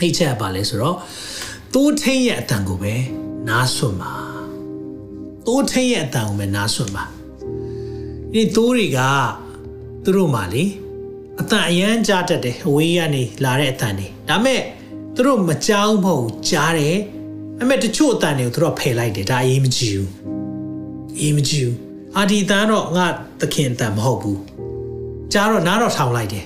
[0.00, 0.96] အဲ့ချက်ကပါလဲဆိုတော့
[1.74, 2.94] တိုးထင်းရဲ့အတန်ကိုပဲ
[3.48, 4.12] နားဆွမှာ
[5.46, 7.04] တိုးထင်းရဲ့အတန်ကိုပဲနားဆွမှာ
[8.35, 8.99] ဒီတိုးတွေက
[10.03, 10.63] သူတို့မှလေ
[11.39, 14.61] အတန်အရန်ကြားတတ်တယ်အဝေးကနေလာတဲ့အတန်တွေဒါမဲ့
[15.15, 16.97] သူတို့မကြောက်မဟုတ်ကြားတယ်
[17.61, 20.11] အမေတချို့အတန်တွေကိုသူတို့ဖယ်လိုက်တယ်ဒါအရေးမကြီးဘူး
[21.19, 21.77] အေးမကြည့်ဘူး
[22.17, 23.05] အာဒီတန်းတော့ငါ
[23.41, 24.39] သခင်တန်မဟုတ်ဘူး
[25.33, 26.45] ကြားတော့နားတော့ထောင်လိုက်တယ်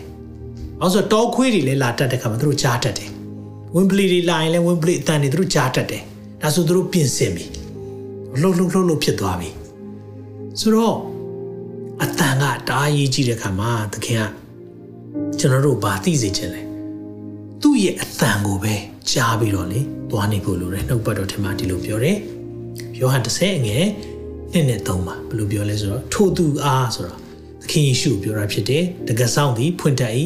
[0.80, 3.10] အောင်ဆိုတောခွေးတွေလည်းလာတတ်တဲ့ခါမှာသူတို့ကြားတတ်တယ်
[3.76, 6.04] ဝင်းပလီတွေလာရင်လည်းဝင်းပလီအတန်တွေသူတို့ကြားတတ်တယ်
[6.42, 7.46] ဒါဆိုသူတို့ပြင်ဆင်ပြီ
[8.42, 9.50] လှုပ်လှုပ်လှုပ်လှုပ်ဖြစ်သွားပြီ
[10.60, 10.98] ဆိုတော့
[12.04, 14.24] အတန်ကတအားရေးကြည့်တဲ့ခါမှာသခင်က
[15.40, 16.62] ကျွန်တော်တို့ဗာသိစေခြင်းလဲ
[17.62, 18.74] သူ့ရဲ့အတန်ကိုပဲ
[19.12, 19.80] ကြားပြီးတော့လေ
[20.10, 22.18] သွားနေဖို့လိုတယ်နှုတ်ပတ်တော်ထင်မှဒီလိုပြောတယ်
[23.00, 23.86] ယောဟန်30ငယ်
[24.54, 27.20] နှစ်နဲ့သုံးပါဘယ်လိုပြောလဲဆိုတော့ထိုသူအားဆိုတော့
[27.62, 30.14] သခင်ယေရှုပြောတာဖြစ်တယ်တကယ်ဆောင်သည်ဖွင့်တတ်၏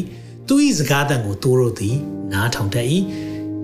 [0.48, 1.98] သူ၏စကားတန်ကိုတိုးတို့သည်
[2.34, 2.88] နားထောင်တတ်၏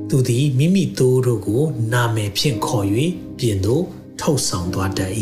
[0.09, 2.85] သူသည်မိမိတိုးတို့ကို နာမည်ဖြင့်ခေါ်၍
[3.37, 3.83] ပြင်သို့
[4.21, 5.13] ထုတ်ဆောင်သွားတတ်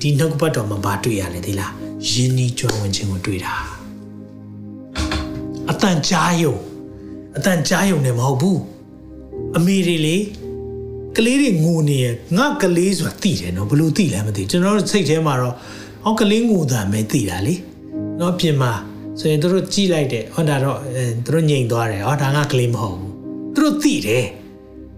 [0.00, 3.54] ဒီနှုတ်ကပတ်တော်မှာဘာတွေ့ရလဲဒီလား ယင်းဤကျွမ်းဝင်ခြင်းကိုတွေ့တာ
[5.70, 6.54] အတန်ကြားယုံ
[7.36, 8.60] အတန်ကြားယုံနဲ့မဟုတ်ဘူး
[9.56, 10.16] အမေတွေလေ
[11.16, 12.06] ကလေးတွေငိုနေရ
[12.36, 15.54] ငါကလေးဆိုတာသိတယ်နော်ဘလို့သိလဲမသိကျွန်တော်တို့စိတ်ထဲမှာတော့
[16.04, 17.54] ဟောကလေးငိုတာမဲသိတာလေ
[18.20, 18.72] နော်ပြင်မှာ
[19.18, 20.78] ဆိုရင်တို့ကြည့်လိုက်တယ်ဟောဒါတော့
[21.26, 23.12] တို့ငြိမ်သွားတယ်ဟောဒါငါကလေးမဟုတ်ဘူး
[23.56, 24.26] တို့သိတယ်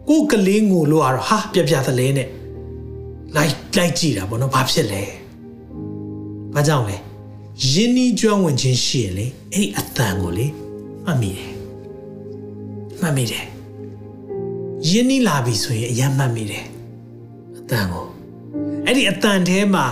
[0.09, 2.29] ကိုကလေးငိုလို့ကတော့ဟာပြပြသလဲနဲ့
[3.37, 5.03] လိုက်လိုက်ကြည့်တာပေါ့နော်ဘာဖြစ်လဲ
[6.55, 6.97] ဘာကြောင့်လဲ
[7.73, 10.47] ယင်းဤကျွမ်းဝင်ခြင်းရှိရင်လေအဲ့ဒီအတန်ကိုလေ
[11.05, 11.51] မှတ်မိတယ်
[13.01, 13.47] မှတ်မိတယ်
[14.89, 16.65] ယင်းဤလာပြီဆိုရင်အယမ်းမှတ်မိတယ်
[17.59, 18.07] အတန်ကို
[18.87, 19.87] အဲ့ဒီအတန်ထဲမှာ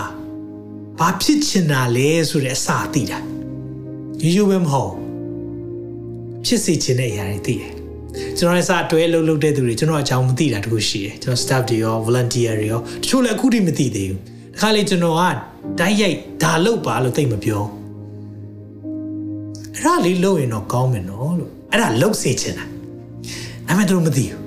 [0.99, 3.19] ဘာဖြစ်ချင်တာလဲဆိုတဲ့အစာသိတာ
[4.21, 4.93] ရိုးရိုးပဲမဟုတ်
[6.45, 7.73] ဖြစ်စေချင်တဲ့အရာတွေသိတယ်
[8.37, 15.21] ကျွန်တော်လည်းစအတွဲလှုပ်လှုပ်တဲ့သူတွေကျွန်တော်အကြောင်းမသိတာတခုရှိတယ်ကျွန်တော် staff တွေရော volunteer တွေရောတချို့လည်းအခုထိမသိသေးဘူးတ ခါလေကျွန်တော်က
[15.79, 17.63] တိုက်ရိုက်ဒါလုပ်ပါလို့သိမပြော
[19.75, 22.65] အဲ့ဒါလေးလုပ်ရင်တော့ကောင်းမယ်နော်လို့အဲ့ဒါလုပ်စေချင်တာ
[23.67, 24.39] ဒါပေမဲ့သူတို့မသိဘူး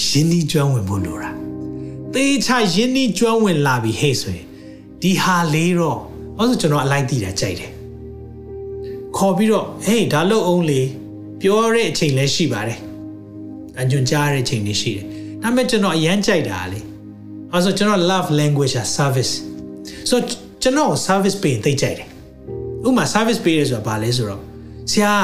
[0.00, 1.30] ရှင်းဒီကျွမ်းဝင်ဖို့လိုတာ
[2.14, 4.46] သေချာရင်းနှီးကျွမ်းဝင်လာပြီဟဲ့ဆိုရင်
[5.02, 5.98] ဒီဟာလေးတော့
[6.36, 7.70] ဘာလို့ကျွန်တော်အလိုက်တည်တာကြိုက်တယ်
[9.16, 10.80] ခေါ်ပြီးတော့ဟေးဒါလို့အောင်လေ
[11.40, 12.80] ပြောတဲ့အချိန်လည်းရှိပါတယ်
[13.78, 15.04] အညွန်ကြားတဲ့အချိန်တွေရှိတယ်
[15.42, 16.80] ဒါပေမဲ့ကျွန်တော်အရန်ကြိုက်တာလေ
[17.54, 19.32] အဲဆိုကျွန်တော် love language က service
[20.08, 20.20] ဆို
[20.62, 22.08] ကျွန်တော် service ပေးသိကြိုက်တယ်
[22.86, 24.42] ဥပမာ service ပေးရဆိုတာဘာလဲဆိုတော့
[24.90, 25.14] ဆရာ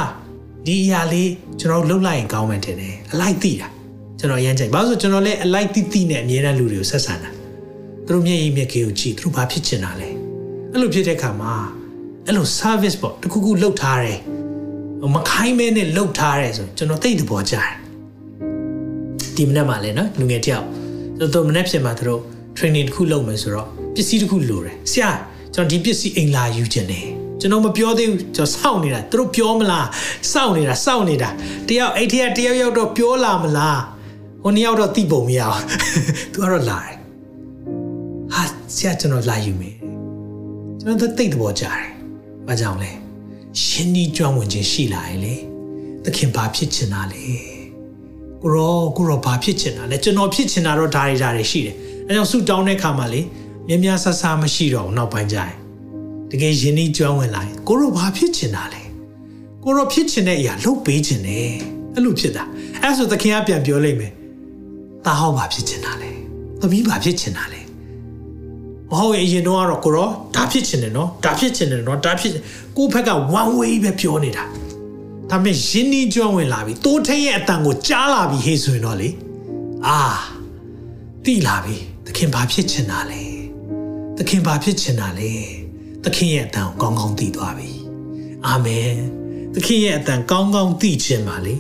[0.67, 3.69] ဒီအရာလေးကျွန်တော်လှုပ်လိုက်ရင်ကောင်းမယ်ထင်တယ်အလိုက်သိတာ
[4.19, 7.31] ကျွန်တော်ရမ်းကြိုက်ဘာလို့ဆိုကျွန်တော်လည်းအလိုက်တိတိနဲ့အမြဲတမ်းလူတွေကိုဆက်ဆံတာ
[8.07, 10.09] သူတို့မျက်ရည်မျက်ခေကိုကြည့်သူတို့ဘာဖြစ်ချင်တာလဲ
[10.73, 11.55] အဲ့လိုဖြစ်တဲ့အခါမှာ
[12.27, 14.21] အဲ့လို service ပေါ့တခုခုလုပ်ထားတယ်
[15.15, 17.71] မခိုင်းမဲနဲ့လုပ်ထားတယ်ဆိုကျွန်တော်သိတဲ့ဘောကြတယ်
[19.37, 20.67] ဒီမနေ့မှလည်းနော်လူငယ်တယောက်
[21.19, 22.21] သူတို့မနေ့ဖြစ်မှာသူတို့
[22.57, 25.11] training တခုလုပ်မယ်ဆိုတော့ပစ္စည်းတခုလိုတယ်ဆရာ
[25.55, 27.07] ကျွန်တော်ဒီပစ္စည်းအိမ်လာယူခြင်းတယ်
[27.41, 29.87] ကျွန်တော်မပြောသေးဘူးကျွန်တော်စောင့်နေတာသူတို့ပြောမလား
[30.33, 31.29] စောင့်နေတာစောင့်နေတာ
[31.69, 33.81] တယောက်အဲ့ထက်တယောက်ရောက်တော့ပြောလာမလား
[34.43, 35.61] ဟိုနှစ်ယောက်တော့တိပုံမရအောင်
[36.33, 36.95] သူကတော့လာတယ်
[38.35, 38.43] ဟာ
[38.75, 39.77] ဆရာကျွန်တော်လာယူမယ်
[40.81, 41.85] ကျွန်တော်သိတဲ့ဘောကြတယ်
[42.47, 42.91] ဘာကြောင့်လဲ
[43.63, 45.35] ရှင်းဒီကြွဝင်ခြင်းရှိလာရင်လေ
[46.05, 47.56] သခင်ဘာဖြစ်ချင်တာလဲ
[48.47, 51.77] ကိုရောကိုရောဘာဖြစ်ချင်တာလဲကျွန်တော်ဖြစ်ချင်တာတော့ဒါတွေဒါတွေရှိတယ်
[52.09, 53.21] အဲကြောင့်ဆူတောင်းတဲ့ခါမှာလေ
[53.69, 55.53] မြများများဆဆမရှိတော့နောက်ပိုင်းကျရင်
[56.31, 58.83] တကယ်ယဉ်ဤကြွဝင်လာရင်ကိုရောဘာဖြစ်ချင်တာလဲ
[59.65, 61.49] ကိုရောဖြစ်ချင်တဲ့အရာလုပ်ပေးချင်တယ်
[61.95, 62.45] အဲ့လိုဖြစ်တာ
[62.83, 64.13] အဲဆိုသခင်ကပြန်ပြောလိုက်မယ်
[65.05, 66.11] တာဟောဘာဖြစ်ချင်တာလဲ
[66.61, 67.61] သမီးဘာဖြစ်ချင်တာလဲ
[68.91, 72.33] မဟုတ်ရင်အရင်တော့ကတော့ကိုရောဒါဖြစ်ချင်တယ်နော်ဒါဖြစ်ချင်တယ်နော်ဒါဖြစ်
[72.77, 74.45] ကိုဘက်က one way ပဲပြောနေတာ
[75.31, 79.09] ဒါပေမဲ့ယင်းနီးကျွမ်းဝင်လာပြီတိုးထင်းရဲ့အတန်ကိုကြားလာပြီဟေ့ဆိုရင်တော့လေ
[79.87, 80.01] အာ
[81.25, 83.23] တိလာပြီသခင်ဘာဖြစ်ချင်တာလဲ
[84.19, 85.33] သခင်ဘာဖြစ်ချင်တာလဲ
[86.05, 87.71] သခင်ရဲ့အတန်ကိုကောင်းကောင်းသိသွားပြီ
[88.47, 88.93] အာမင်
[89.55, 91.55] သခင်ရဲ့အတန်ကောင်းကောင်းသိခြင်းပါလေ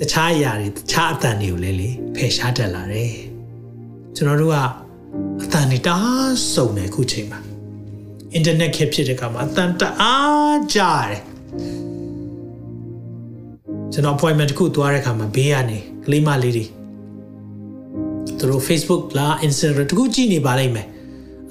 [0.00, 3.12] တခြားအရာတွေတခြားအတန်တွေကိုလည်းလေဖယ်ရှားတတ်လာတယ်
[4.16, 4.56] ကျွန်တော်တို့က
[5.42, 7.40] အတန်တွေတအားစုံတယ်ခုချိန်မှာ
[8.36, 11.22] အင်တာနက်ခေတ်ဖြစ်တဲ့အခါမှာအတန်တအားကြားတယ်
[13.92, 16.64] ကျွန်တော် appointment တစ်ခုသွားတဲ့အခါမှာဘေးကနေကလေးမလေးတွေ
[18.38, 20.86] သူတို့ Facebook လား Instagram တခုကြည့်နေပါလိမ့်မယ်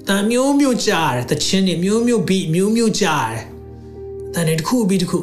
[0.01, 3.45] အတန်မျိုးမျိုးကြားတယ်တချင်းတွေမျိုးမျိုး beat မျိုးမျိုးကြားတယ်
[4.27, 5.19] အတန်တွေတစ်ခုပြီးတစ်ခု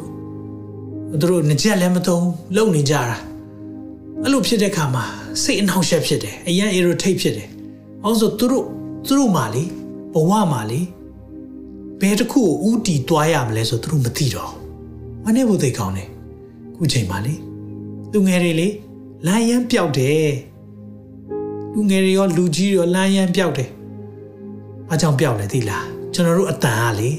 [1.19, 3.17] သူတို့ငကြက်လည်းမသုံးလုံနေကြတာ
[4.21, 5.03] အဲ့လိုဖြစ်တဲ့အခါမှာ
[5.43, 7.47] စိတ်အနှောင့်အယှက်ဖြစ်တယ်အရန် irritate ဖြစ်တယ်။
[8.03, 8.65] အောင်ဆိုသူတို့
[9.07, 9.63] သူတို့မှလေ
[10.13, 10.81] ဘဝမှာလေ
[12.03, 14.51] ဘယ်တစ်ခုကိုဥတီသွားရမလဲဆိုသူတို့မသိတော့။
[15.23, 16.09] မနေ့ဘုသိကောင်းတယ်။
[16.75, 17.33] ခုချိန်မှာလေ
[18.11, 18.67] လူငယ်တွေလေ
[19.25, 20.29] လမ်းရမ်းပြောက်တယ်။
[21.73, 23.69] လူငယ်တွေရောလူကြီးတွေရောလမ်းရမ်းပြောက်တယ်။
[24.89, 27.11] ဘာကြောင့်ပြောက်လဲသိလား။ကျွန်တော်တို့အတန်ကလေ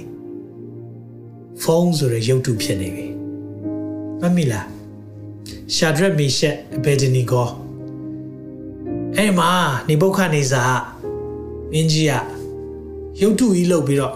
[1.62, 3.06] ဖုန်းဆိုတဲ့ရုပ်တုဖြစ်နေပြီ။
[4.20, 4.66] မမီလား
[5.74, 7.48] ရှာဒရက်မီရှက်အဘယ်ဒနီကို
[9.16, 9.50] အဲ့မှာ
[9.88, 10.62] နေပုတ်ခနေစာ
[11.72, 12.12] မင်းကြီးက
[13.20, 14.14] ရုပ်တုကြီးလုပ်ပြီးတော့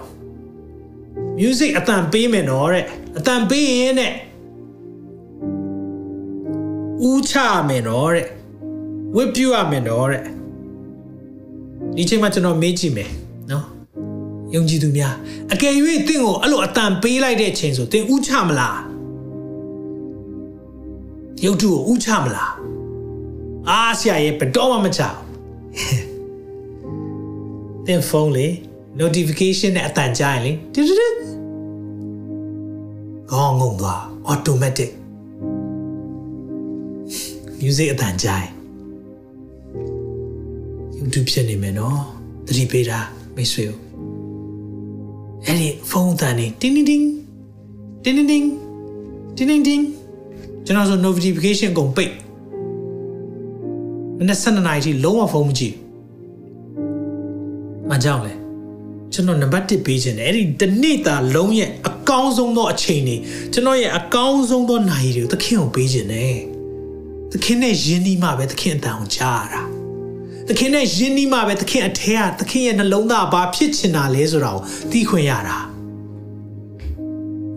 [1.40, 2.84] music အတန်ပေးမယ်နော်တဲ့
[3.18, 4.12] အတန်ပေးရင်တဲ့
[7.08, 7.34] ဦးချ
[7.68, 8.26] မယ်နော်တဲ့
[9.16, 10.22] ဝစ်ပြူရမယ်နော်တဲ့
[11.96, 13.10] ဒီချိန်မှာကျွန်တော်မေးကြည့်မယ်
[13.50, 13.66] နော်
[14.54, 15.14] ယုံကြည်သူများ
[15.52, 15.72] အကယ်၍
[16.08, 18.78] တင့်ကိုအဲ့လိုအတန်ပေးလိုက်တဲ့ချိန်ဆိုတင်ဦးချမလား
[21.44, 22.52] ရုပ်တုကိုဥချမလား
[23.68, 25.00] အားဆရာရဲ့ဘတော်မှမချ
[27.86, 28.46] တင်ဖုန်းလေ
[29.00, 31.08] notification နဲ့အတန်ကြားရင်လေတူတူ
[33.30, 34.00] ခေါင်းငုံသွား
[34.32, 34.90] automatic
[37.60, 38.46] music အတန်ကြိုင်
[40.98, 41.98] YouTube ဖြစ်နေမယ်နော်
[42.46, 42.98] သတိပေးတာ
[43.36, 43.76] မိတ်ဆွေကို
[45.44, 47.06] အဲ့ဒီဖုန်းအတန်နေတင်းတင်းတင်း
[48.04, 48.46] တင်းတင်းတင်း
[49.36, 49.84] တင်းတင်းတင်း
[50.66, 52.12] ကျွန်တော်ဆို notification ကုန်ပိတ်
[54.18, 55.74] မနေ့7နာရီထိလုံးဝဖုန်းမကြည့်
[57.90, 58.47] မကြောက်လဲ
[59.12, 63.16] ကျွန်တော်နံပါတ်1ပေးခြင်းတယ်အဲ့ဒီတနေ့တာလုံးရဲ့အကောင်းဆုံးသောအချိန်တွေ
[63.52, 66.36] ကျွန်တော်ရဲ့အကောင်းဆုံးသောနိုင်တွေကိုသခင်ကိုပေးခြင်းတယ်
[67.32, 69.62] သခင်နဲ့ယဉ်နီးမှပဲသခင်အတန်ကိုကြားရတာ
[70.48, 75.58] သခင်နဲ့ယဉ်နီးမှပဲသခင်အထဲကသခင်ရဲ့နှလုံးသားဘာဖြစ်ချင်တာလဲဆိုတာကိုသိခွင့်ရတာ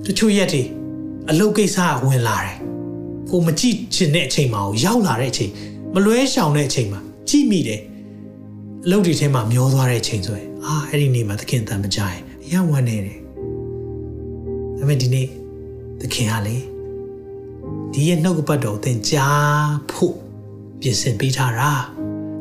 [0.06, 0.64] တချို့ရက်တွေ
[1.30, 2.56] အလုပ်ကိစ္စကဝင်လာတယ်
[3.30, 5.52] ကိုမကြည့်ချင်တဲ့အချိန်မှာရောက်လာတဲ့အချိန်
[5.93, 6.99] မလွဲရှောင်တဲ့အချိန်မှာ
[7.30, 7.82] ကြည့်မိတယ်
[8.86, 13.20] အလုပ်တွေထဲမှာမျောသွားတဲ့အချိန်ဆိုရင်အာအဲ့ဒီနေ့မှာသခင်တန်မကြရင်အယံဝမ်းနေတယ်
[14.78, 15.28] ဒါပေမဲ့ဒီနေ့
[16.02, 16.58] သခင်ကလေ
[17.94, 20.16] ဒီရဲ့နှုတ်ကပတ်တော်သင်ကြားဖို့
[20.80, 21.72] ပြင်ဆင်ပေးထားတာ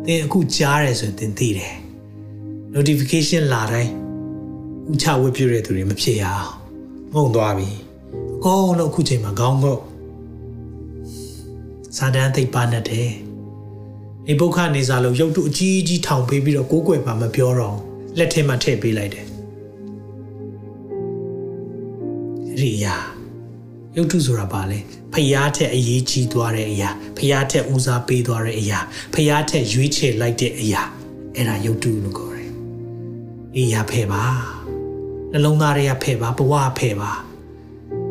[0.05, 1.75] သင်အခုကြားရဲဆိုရင်သင်သိတယ်
[2.75, 3.93] notification လာတိုင်း
[4.93, 6.51] ဥချဝတ်ပြတဲ့သူတွေမဖြစ်ရအောင်
[7.15, 7.71] ငုံသွားပြီ
[8.37, 9.83] အကုန်လုံးအခုချိန်မှာခေါင်းငုတ်
[11.97, 13.11] စာတန်းသိပ်ပါနဲ့တယ်
[14.29, 17.77] နေပုခနေစာလို့ရုပ်တုအကြီးကြီးထောင်ပေးပြီးတော့ကိုးကွယ်ပါမပြောတော့
[18.19, 19.27] လက်ထဲမှာထည့်ပေးလိုက်တယ်
[22.61, 22.97] ရိယာ
[23.97, 24.79] ရုပ်တုဆိုတာပါလေ
[25.15, 28.79] ဖျားထက်အရေးကြီးသွားတဲ့အရာဖျားထက်ဦးစားပေးသွားတဲ့အရာ
[29.15, 30.83] ဖျားထက်ရွေးချယ်လိုက်တဲ့အရာ
[31.35, 32.51] အဲ့ဒါရုပ်တုလို့ခေါ်တယ်။
[33.57, 34.25] အေးရဖဲ့ပါ
[35.33, 37.11] နှလုံးသားတွေကဖဲ့ပါဘဝဖဲ့ပါ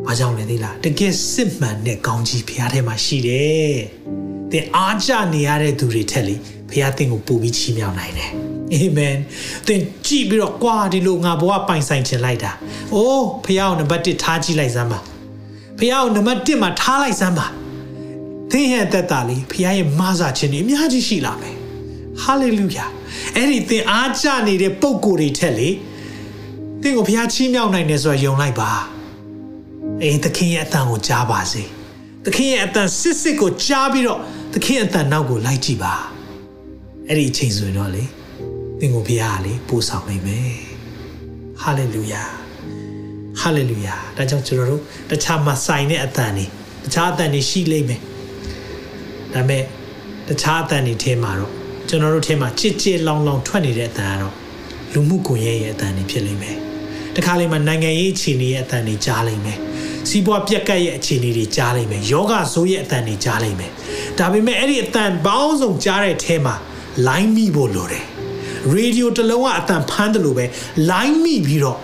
[0.06, 3.76] ဘာကြောင့်လဲသိလားတကယ်စစ်မှန်တဲ့ကောင်းကြီးဖျားထဲမှာရှိတယ်။
[4.52, 6.36] သင်အားကျနေရတဲ့သူတွေထက်လေ
[6.70, 8.30] ဖျားသင်ကိုပို့ပြီးချီးမြှောက်နိုင်တယ်။
[8.74, 9.16] အာမင်။
[9.66, 12.52] သင်ကြည့်ပြီးတော့ကွာဒီလိုငါဘဝပိုင်ဆိုင်ခြင်းလိုက်တာ။
[12.94, 15.00] အိုးဖျားကိုနံပါတ်1ထားကြည့်လိုက်စမ်းပါ။
[15.80, 17.46] ဖះကိုနံပါတ်1မှာထားလိုက်စမ်းပါ
[18.52, 21.56] သင်ရဲ့အသက်တာလေးဖះရဲ့မဆာခြင်းတွေအများကြီးရှိလာမယ်
[22.22, 22.86] ဟာလေလုယာ
[23.36, 25.68] အဲ့ဒီသင်အားကျနေတဲ့ပုံကိုယ်တွေထက်လေ
[26.82, 28.70] သင်ကိုဖះချီးမြှောက်နိုင်တယ်ဆိုတာယုံလိုက်ပါ
[30.02, 31.62] အေးသခင်ရဲ့အတန်ကိုကြားပါစေ
[32.24, 34.20] သခင်ရဲ့အတန်စစ်စစ်ကိုကြားပြီးတော့
[34.52, 35.94] သခင်အတန်နောက်ကိုလိုက်ကြည့်ပါ
[37.08, 38.04] အဲ့ဒီအချိန်ဆိုရင်တော့လေ
[38.78, 40.52] သင်ကိုဖះကလေပို့ဆောင်နိုင်မယ်
[41.62, 42.24] ဟာလေလုယာ
[43.40, 46.44] ဟာလေလုယာဒါကြောင့်ကျွန်တော်တို့တခြားမဆိုင်တဲ့အတန်တွေ
[46.84, 48.00] တခြားအတန်တွေရှိလိမ့်မယ်
[49.34, 49.62] ဒါပေမဲ့
[50.28, 51.52] တခြားအတန်တွေထဲမှာတော့
[51.88, 54.34] ကျွန်တော်တို့ထဲမှာချစ်ချစ်လောင်လောင်ထွက်နေတဲ့အတန်ကတော့
[54.92, 56.56] လူမှုကွန်ရက်ရဲ့အတန်တွေဖြစ်လိမ့်မယ်
[57.16, 59.58] တခါလေမှနိုင်ငံရေးအခြေအနေရဲ့အတန်တွေကြားလိမ့်မယ်
[60.08, 63.70] စီးပွားပြက်ကတ်ရဲ့အခြေအနေတွေကြားလိမ့်မယ်ယောဂဆိုးရဲ့အတန်တွေကြားလိမ့်မယ်
[64.18, 66.54] ဒါပေမဲ့အဲ့ဒီအတန်ပေါင်းစုံကြားတဲ့အထဲမှာ
[67.08, 68.04] line မိဖို့လိုတယ်
[68.72, 70.44] ရေဒီယိုတစ်လုံးကအတန်ဖမ်းတယ်လို့ပဲ
[70.90, 71.78] line မိပြီးတော့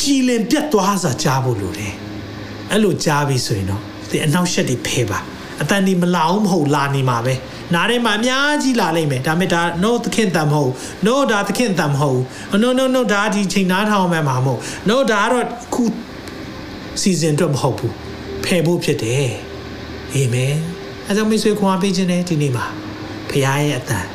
[0.00, 1.92] ကြည်လင်ပြတ်သွားစာကြားဖို့လိုတယ်
[2.70, 5.18] အဲ့လိုကြားပြီဆိုရင်တော့ဒီအနောက်ရှက်တွေဖဲပါ
[5.62, 7.34] အတန်ဒီမလာအောင်မဟုတ်လာနေမှာပဲ
[7.74, 10.72] နားထဲမှာအများကြီးလာလိမ့်မယ်ဒါပေမဲ့ဒါ no သခင်တန်မဟုတ်
[11.06, 12.20] no ဒါသခင်တန်မဟုတ်
[12.62, 15.82] no no no ဒါဒီချိန်နားထောင်မှမှာမဟုတ် no ဒါကတော့ခု
[17.02, 17.94] season တော့မဟုတ်ဘူး
[18.44, 19.30] ဖယ်ဖို့ဖြစ်တယ်
[20.14, 20.54] အာမင်
[21.06, 22.64] အဲကြောင့်မိတ်ဆွေခွန်အားပေးခြင်းနဲ့ဒီနေ့မှာ
[23.28, 24.06] ဖခင်ရဲ့အတန်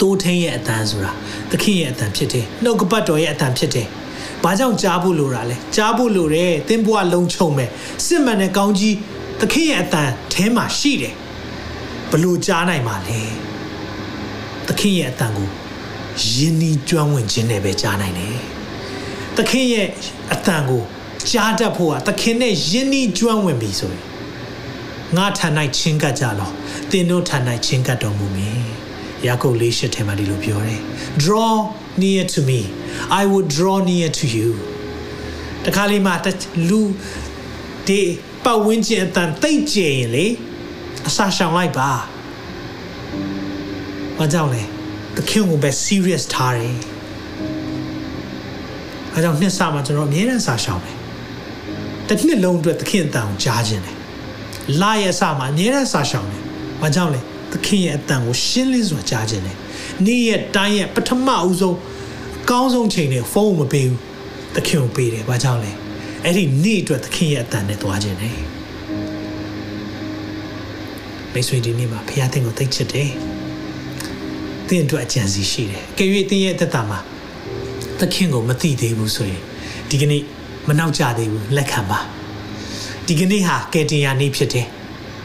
[0.00, 1.12] တိုးထင်းရဲ့အတန်ဆိုတာ
[1.50, 3.86] သခင်ရဲ့အတန်ဖြစ်တယ်နှုတ်ကပတ်တော်ရဲ့အတန်ဖြစ်တယ်
[4.42, 7.68] ဘာကြောင့်ကြားဖို့လိုတာလဲကြားဖို့လိုတယ်သင်ဘဝလုံးချုံမဲ့
[8.06, 8.96] စစ်မှန်တဲ့ကောင်းကြီး
[9.40, 11.14] သခင်ရဲ့အတန်ထဲမှာရှိတယ်
[12.10, 13.20] ဘလို့ကြားနိုင်မှာလဲ
[14.68, 15.48] သခင်ရဲ့အတန်ကို
[16.32, 18.38] ယဉ်ဤကျွမ်းဝင်ခြင်းနဲ့ပဲကြားနိုင်တယ်
[19.36, 19.88] သခင်ရဲ့
[20.32, 20.82] အတန်ကို
[21.30, 24.04] ကြားတတ်ဖို့ကသခင်နဲ့ယဉ်ဤကျွမ်းဝင်ပြီဆိုရင်
[25.16, 26.50] ငါထန်၌ချင်းကပ်ကြလော
[26.90, 28.62] သင်တို့ထန်၌ချင်းကပ်တော်မူမည်
[29.26, 30.80] ယာကုပ်လေးရှစ်ထဲမှာဒီလိုပြောတယ်
[31.24, 31.54] draw
[32.02, 32.60] near to me
[33.20, 34.50] I will draw near to you
[35.64, 36.14] တခါလေးမှာ
[36.68, 36.80] လူ
[37.86, 38.00] ဒီ
[38.44, 40.26] ပတ်ဝန်းကျင်အတန်တိတ်ကျရင်လေ
[41.08, 41.90] အစာရှောင်လိုက်ပါ
[44.18, 44.62] ဘာကြောင့်လဲ
[45.16, 46.76] သခင်ကိုပဲ serious ထားတယ်
[49.12, 50.96] အဲကြောင့်နှစ်ဆမှာကျွန်တော်အမြဲတမ်းစာရှောင်တယ်
[52.08, 53.96] တစ်နှစ်လုံးအတွက်သခင်အတန်ကိုကြားခြင်းတယ်
[54.80, 56.42] လာရဲ့အစမှာအမြဲတမ်းစာရှောင်တယ်
[56.82, 57.20] ဘာကြောင့်လဲ
[57.52, 59.56] သခင်ရဲ့အတန်ကိုရှင်းလင်းစွာကြားခြင်းတယ်
[60.06, 61.76] နေ့ရက်တိုင်းရက်ပထမအဦးဆုံး
[62.42, 64.00] အကောင်းဆုံးချိန်နဲ့ဖုန်းမပေးဘူး
[64.54, 65.72] သခင်ကိုပေးတယ်ဘာကြောင့်လဲ
[66.24, 68.38] အဲ့ဒီနေ့အတွက်သခင်ရဲ့အတန်နဲ့သွားခြင်းတယ်
[71.32, 73.10] မိတ်ဆွေဒီနေ့မှာဖခင်သင်ကိုသိချစ်တယ်
[74.68, 76.98] သင်အတွက်အကြံစီရှိတယ်။ကြွေသင်ရဲ့သက်တာမှာ
[78.00, 79.42] သခင်ကိုမသိသေးဘူးဆိုရင်
[79.90, 80.22] ဒီကနေ့
[80.68, 81.98] မနှောက်ကြသေးဘူးလက်ခံပါ။
[83.06, 84.66] ဒီကနေ့ဟာကယ်တင်ရာနေ့ဖြစ်တယ်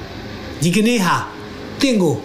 [0.64, 1.16] ။ဒီကနေ့ဟာ
[1.82, 2.16] သင်ကို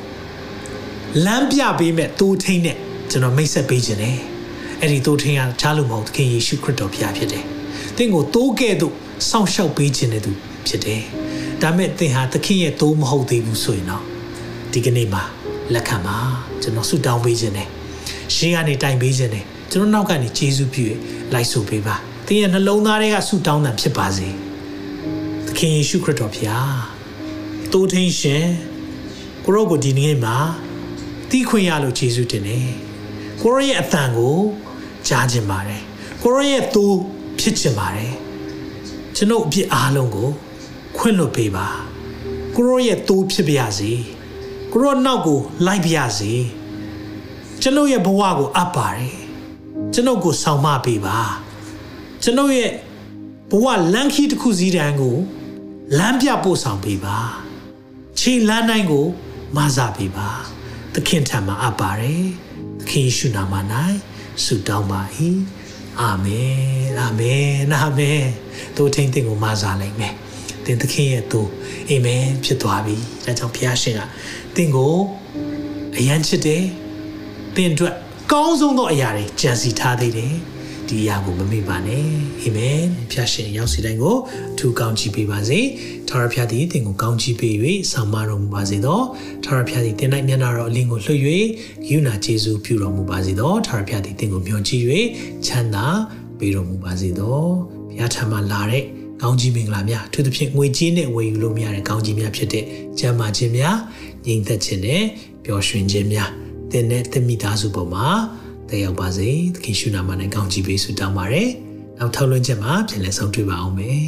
[1.24, 2.76] လမ်းပြပေးမဲ့တိုးထိန်နဲ့
[3.10, 4.18] ကျွန်တော်မိတ်ဆက်ပေးခြင်းတယ်။
[4.80, 7.44] အဲ့ဒီတိုးထိန်ကချားလို့မဟုတ်သခင်ယေရှုခရစ်တော်ဖျားဖြစ်တယ်။
[7.96, 8.94] သင်ကိုတိုးကဲ့သို့
[9.28, 10.32] စောင့်ရှောက်ပေးခြင်းတဲ့သူ
[10.66, 11.02] ဖြစ်တယ်။
[11.62, 14.02] ဒါမဲ့သင်ဟာသခင်ရဲ့တိုးမဟုတ်သေးဘူးဆိုရင်တော့
[14.72, 15.22] ဒီကနေ့မှာ
[15.74, 16.16] လက်ခံပါ
[16.62, 17.68] ကျွန်တော်ဆုတောင်းပေးခြင်းနဲ့
[18.34, 20.86] ရှေးကနေတိုင်ပေးခြင်းနဲ့ကျွန်တော်နောက်ကနေယေရှုပြု
[21.32, 21.96] လိုက်ဆိုပေးပါ
[22.26, 24.28] သင်ရဲ့နှလုံးသားတွေကဆုတောင်းတာဖြစ်ပါစေ
[25.46, 26.74] သခင်ယေရှုခရစ်တော်ဖျား
[27.72, 28.46] တိုးထင်းရှင်
[29.44, 30.36] ကိုရောကိုဒီနေ့မှာ
[31.30, 32.68] တီးခွင့်ရလို့ယေရှုတင်တယ်
[33.42, 34.36] ကိုရောရဲ့အတန်ကို
[35.08, 35.82] ကြားခြင်းပါတယ်
[36.22, 36.84] ကိုရောရဲ့သူ
[37.40, 38.12] ဖြစ်ခြင်းပါတယ်
[39.16, 40.28] ကျွန်ုပ်အပြစ်အားလုံးကို
[40.96, 41.68] ခွင့်လွှတ်ပေးပါ
[42.56, 43.92] ကိုရောရဲ့သူဖြစ်ပါရစေ
[44.72, 46.32] ကိုရောနောက်ကိုလိုက်ပါရစေ
[47.62, 49.14] ကျွန်ုပ်ရဲ့ဘဝကိုအပ်ပါတယ်
[49.94, 51.18] ကျွန်ုပ်ကိုဆောင်မပေးပါ
[52.26, 52.72] ကျွန်ုပ်ရဲ့
[53.50, 55.16] ဘဝလမ်းခီးတစ်ခုစီးတန်းကို
[55.98, 57.18] လမ်းပြပို့ဆောင်ပေးပါ
[58.18, 59.06] ခြေလမ်းတိုင်းကို
[59.56, 60.28] မဆာပေးပါ
[60.94, 62.24] သခင်ထံမှာအပ်ပါတယ်
[62.80, 63.54] သခင်ယေရှုနာမ၌
[64.44, 65.00] ဆုတောင်းပါ၏
[66.00, 66.58] အာမင်
[67.00, 67.48] အာမင်
[67.82, 68.24] အာမင်
[68.76, 70.14] တို့ထိန်တင်ကိုမဆာနိုင်မယ်
[70.64, 71.40] သင်သခင်ရဲ့သူ
[71.88, 74.00] အာမင်ဖြစ်သွားပြီဒါကြောင့်ဘုရားရှင်က
[74.54, 74.94] သင်ကို
[75.96, 76.64] အယံချစ်တယ်
[77.54, 77.94] သင်အတွက်
[78.32, 80.34] ကောင်းဆုံးသောအရာတွေကြံစီထားသေးတယ်
[80.88, 82.06] ဒီအရာကိုမမေ့ပါနဲ့
[82.42, 82.80] အာမင်
[83.10, 84.16] ဖျားရှင်ရောက်စီတိုင်းကို
[84.52, 85.60] အထူးကောင်းချီးပေးပါစေ
[86.08, 87.54] ထာဝရဘုရားသည်သင်ကိုကောင်းချီးပေး၍
[87.92, 89.00] ဆောင်မတော်မူပါစေသော
[89.44, 91.20] ထာဝရဘုရားသည်သင်၌မျက်နာတော်အလင်းကိုလွှတ်၍
[91.90, 94.84] ယူနာကျေးဇူးပြုတော်မူပါစေသောထာဝရဘုရားသည်သင်ကိုမျှော်ကြည့်၍
[95.46, 95.86] ချမ်းသာ
[96.38, 97.38] ပေးတော်မူပါစေသော
[97.88, 98.84] ဘုရားထံမှလာတဲ့
[99.22, 102.64] ကောင်းကြီးမင်္ဂလာများအထူးသဖြင့်ငွေကြေးနဲ့ဝယ်ယူလို့မရတဲ့ကောင်းကြီးများဖြစ်တဲ့
[102.98, 103.76] ကျမ်းမာခြင်းများ
[104.26, 105.02] ငြိမ်သက်ခြင်းနဲ့
[105.44, 106.30] ပျော်ရွှင်ခြင်းများ
[106.70, 108.06] သင်နဲ့သင်မိသားစုပေါ်မှာ
[108.70, 111.50] တက်ရောက်ပါစေသခင်ရှုနာမနဲ့ကောင်းကြီးပေးဆုတောင်းပါရယ်
[111.98, 114.04] နောက်ထောက်လွှင့်ချက်မှာပြန်လည်ဆုံတွေ့ပါအောင်မယ်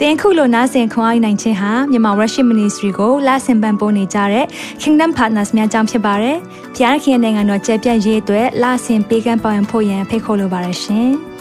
[0.00, 4.46] တင်ခုလိုနာဆင်ခွန်အားနိုင်ခြင်းဟာမြန်မာ Worship Ministry ကိုလာဆင်ပန်ပိုးနေကြတဲ့
[4.82, 6.36] Kingdom Partners များအကြောင်းဖြစ်ပါတယ်။
[6.74, 11.08] ဘုရားခင်နိုင်ငံတော်ကျယ်ပြန့်ရေးအတွက်လာဆင်ပေးကမ်းပောင်းဖို့ရန်ဖိတ်ခေါ်လိုပါတယ်ရှင်။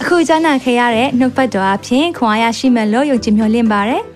[0.00, 4.02] အခုကြားနာခဲ့ရတဲ့နှုတ်ပတ်တော်အဖြစ်ခွန်အားရရှိမဲ့လို့ယုံကြည်မျှော်လင့်ပါတယ်။